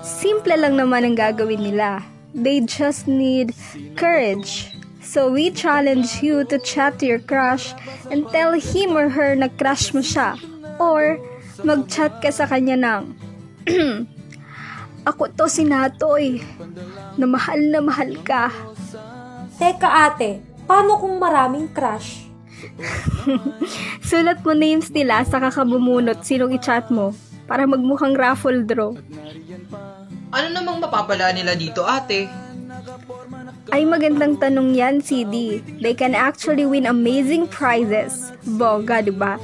Simple 0.05 0.57
lang 0.57 0.77
naman 0.77 1.05
ang 1.05 1.17
gagawin 1.17 1.65
nila. 1.65 2.05
They 2.37 2.61
just 2.65 3.09
need 3.09 3.57
courage, 3.97 4.77
So 5.07 5.31
we 5.31 5.55
challenge 5.55 6.19
you 6.19 6.43
to 6.51 6.59
chat 6.59 6.99
to 6.99 7.07
your 7.07 7.23
crush 7.23 7.71
and 8.11 8.27
tell 8.35 8.59
him 8.59 8.99
or 8.99 9.07
her 9.07 9.39
na 9.39 9.47
crush 9.47 9.95
mo 9.95 10.03
siya. 10.03 10.35
Or 10.83 11.23
mag-chat 11.63 12.19
ka 12.19 12.35
sa 12.35 12.51
kanya 12.51 12.75
ng, 12.75 13.03
Ako 15.07 15.31
to 15.31 15.47
si 15.47 15.63
Natoy, 15.63 16.43
na 17.15 17.31
mahal 17.31 17.63
na 17.71 17.79
mahal 17.79 18.11
ka. 18.27 18.51
Teka 19.55 20.11
ate, 20.11 20.43
paano 20.67 20.99
kung 20.99 21.23
maraming 21.23 21.71
crush? 21.71 22.27
Sulat 24.09 24.43
mo 24.43 24.51
names 24.51 24.91
nila 24.91 25.23
sa 25.23 25.39
kakabumunot 25.39 26.27
sinong 26.27 26.59
i-chat 26.59 26.91
mo 26.91 27.15
para 27.47 27.63
magmukhang 27.71 28.19
raffle 28.19 28.67
draw. 28.67 28.99
Ano 30.35 30.47
namang 30.51 30.83
mapapala 30.83 31.31
nila 31.31 31.55
dito, 31.55 31.87
ate? 31.87 32.27
Ay 33.71 33.87
magandang 33.87 34.43
tanong 34.43 34.75
yan, 34.75 34.99
CD. 34.99 35.63
They 35.79 35.95
can 35.95 36.19
actually 36.19 36.67
win 36.67 36.87
amazing 36.87 37.47
prizes. 37.47 38.35
Boga, 38.59 39.07
di 39.07 39.15
ba? 39.15 39.39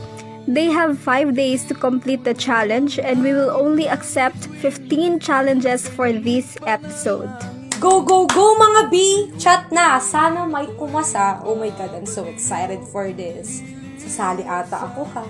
They 0.46 0.74
have 0.74 0.98
5 0.98 1.38
days 1.38 1.62
to 1.70 1.74
complete 1.74 2.26
the 2.26 2.34
challenge 2.34 2.98
and 2.98 3.22
we 3.22 3.30
will 3.30 3.54
only 3.54 3.86
accept 3.86 4.50
15 4.58 5.22
challenges 5.22 5.86
for 5.86 6.10
this 6.10 6.58
episode. 6.66 7.30
Go, 7.78 8.02
go, 8.02 8.26
go 8.26 8.58
mga 8.58 8.82
B! 8.90 8.96
Chat 9.38 9.70
na! 9.70 10.02
Sana 10.02 10.46
may 10.46 10.66
kumasa. 10.74 11.38
Oh 11.46 11.54
my 11.54 11.70
God, 11.74 11.94
I'm 11.94 12.06
so 12.06 12.26
excited 12.26 12.82
for 12.90 13.14
this. 13.14 13.62
Sasali 14.02 14.42
ata 14.42 14.82
ako 14.82 15.06
ha. 15.14 15.24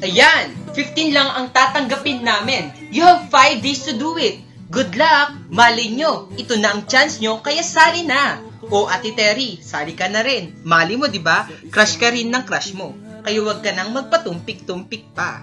Ayan! 0.00 0.52
15 0.72 1.16
lang 1.16 1.28
ang 1.36 1.52
tatanggapin 1.52 2.24
namin. 2.24 2.72
You 2.88 3.04
have 3.04 3.28
5 3.28 3.60
days 3.60 3.84
to 3.84 3.96
do 3.96 4.16
it. 4.16 4.40
Good 4.72 4.96
luck! 4.96 5.36
Mali 5.52 5.92
nyo, 5.92 6.32
ito 6.40 6.56
na 6.56 6.72
ang 6.72 6.88
chance 6.88 7.20
nyo, 7.20 7.44
kaya 7.44 7.62
sali 7.62 8.02
na! 8.02 8.40
O 8.66 8.90
Ate 8.90 9.14
Terry, 9.14 9.62
sali 9.62 9.94
ka 9.94 10.10
na 10.10 10.26
rin. 10.26 10.56
Mali 10.66 10.98
mo, 10.98 11.06
di 11.06 11.22
ba? 11.22 11.46
Crush 11.70 12.02
ka 12.02 12.10
rin 12.10 12.34
ng 12.34 12.42
crush 12.42 12.74
mo. 12.74 13.05
Kaya 13.26 13.42
huwag 13.42 13.58
ka 13.58 13.74
nang 13.74 13.90
magpatumpik-tumpik 13.90 15.10
pa. 15.10 15.42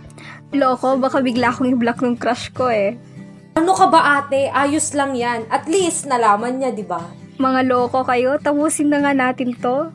Loko, 0.55 0.95
baka 0.95 1.19
bigla 1.19 1.51
akong 1.51 1.67
i-block 1.75 1.99
ng 1.99 2.15
crush 2.15 2.47
ko 2.55 2.71
eh. 2.71 2.95
Ano 3.59 3.75
ka 3.75 3.91
ba 3.91 4.23
ate? 4.23 4.47
Ayos 4.47 4.95
lang 4.95 5.19
yan. 5.19 5.43
At 5.51 5.67
least 5.67 6.07
nalaman 6.07 6.63
niya, 6.63 6.71
di 6.71 6.87
ba? 6.87 7.03
Mga 7.43 7.67
loko 7.67 8.07
kayo, 8.07 8.39
tapusin 8.39 8.87
na 8.87 9.03
nga 9.03 9.11
natin 9.11 9.51
to. 9.59 9.91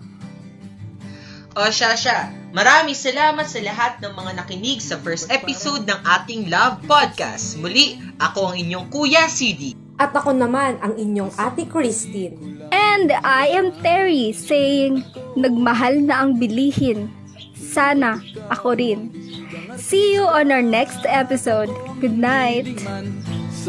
O 1.57 1.65
Shasha, 1.73 2.29
maraming 2.53 2.93
salamat 2.93 3.49
sa 3.49 3.59
lahat 3.65 4.05
ng 4.05 4.13
mga 4.13 4.33
nakinig 4.37 4.85
sa 4.85 5.01
first 5.01 5.33
episode 5.33 5.89
ng 5.89 6.01
ating 6.05 6.53
Love 6.53 6.85
Podcast. 6.85 7.57
Muli, 7.57 7.97
ako 8.21 8.53
ang 8.53 8.57
inyong 8.61 8.87
Kuya 8.93 9.33
CD. 9.33 9.73
At 9.99 10.13
ako 10.15 10.37
naman 10.37 10.79
ang 10.79 10.95
inyong 10.95 11.35
ate 11.41 11.65
Christine. 11.67 12.63
And 12.71 13.11
I 13.25 13.51
am 13.51 13.73
Terry 13.81 14.31
saying, 14.37 15.03
nagmahal 15.35 16.05
na 16.05 16.23
ang 16.23 16.37
bilihin. 16.37 17.18
Sana 17.59 18.23
ako 18.49 18.79
rin. 18.79 19.11
See 19.75 20.15
you 20.15 20.23
on 20.27 20.55
our 20.55 20.63
next 20.63 21.03
episode. 21.07 21.71
Good 21.99 22.15
night. 22.15 22.79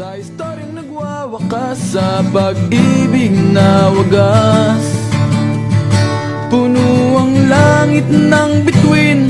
Sa 0.00 0.16
istoryang 0.16 0.78
nagwawakas 0.80 1.98
sa 1.98 2.24
pag-ibig 2.32 3.34
na 3.52 3.90
wagas 3.92 4.86
Puno 6.48 7.20
ang 7.20 7.34
langit 7.50 8.08
ng 8.08 8.64
bituin 8.64 9.28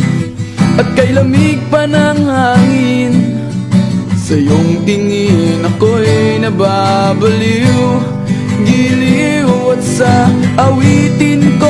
At 0.78 0.86
kay 0.94 1.10
lamig 1.16 1.58
pa 1.72 1.90
ng 1.90 2.22
hangin 2.22 3.12
Sa 4.14 4.38
iyong 4.38 4.86
tingin 4.86 5.64
ako'y 5.64 6.38
nababaliw 6.38 7.80
Giliw 8.62 9.74
at 9.74 9.82
sa 9.82 10.30
awitin 10.60 11.58
kong 11.58 11.69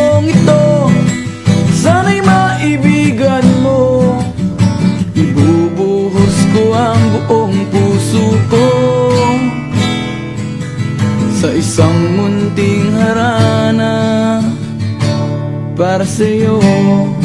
munting 16.18 16.50
harana 16.50 16.60
Para 16.60 16.60
sa'yo 16.60 17.19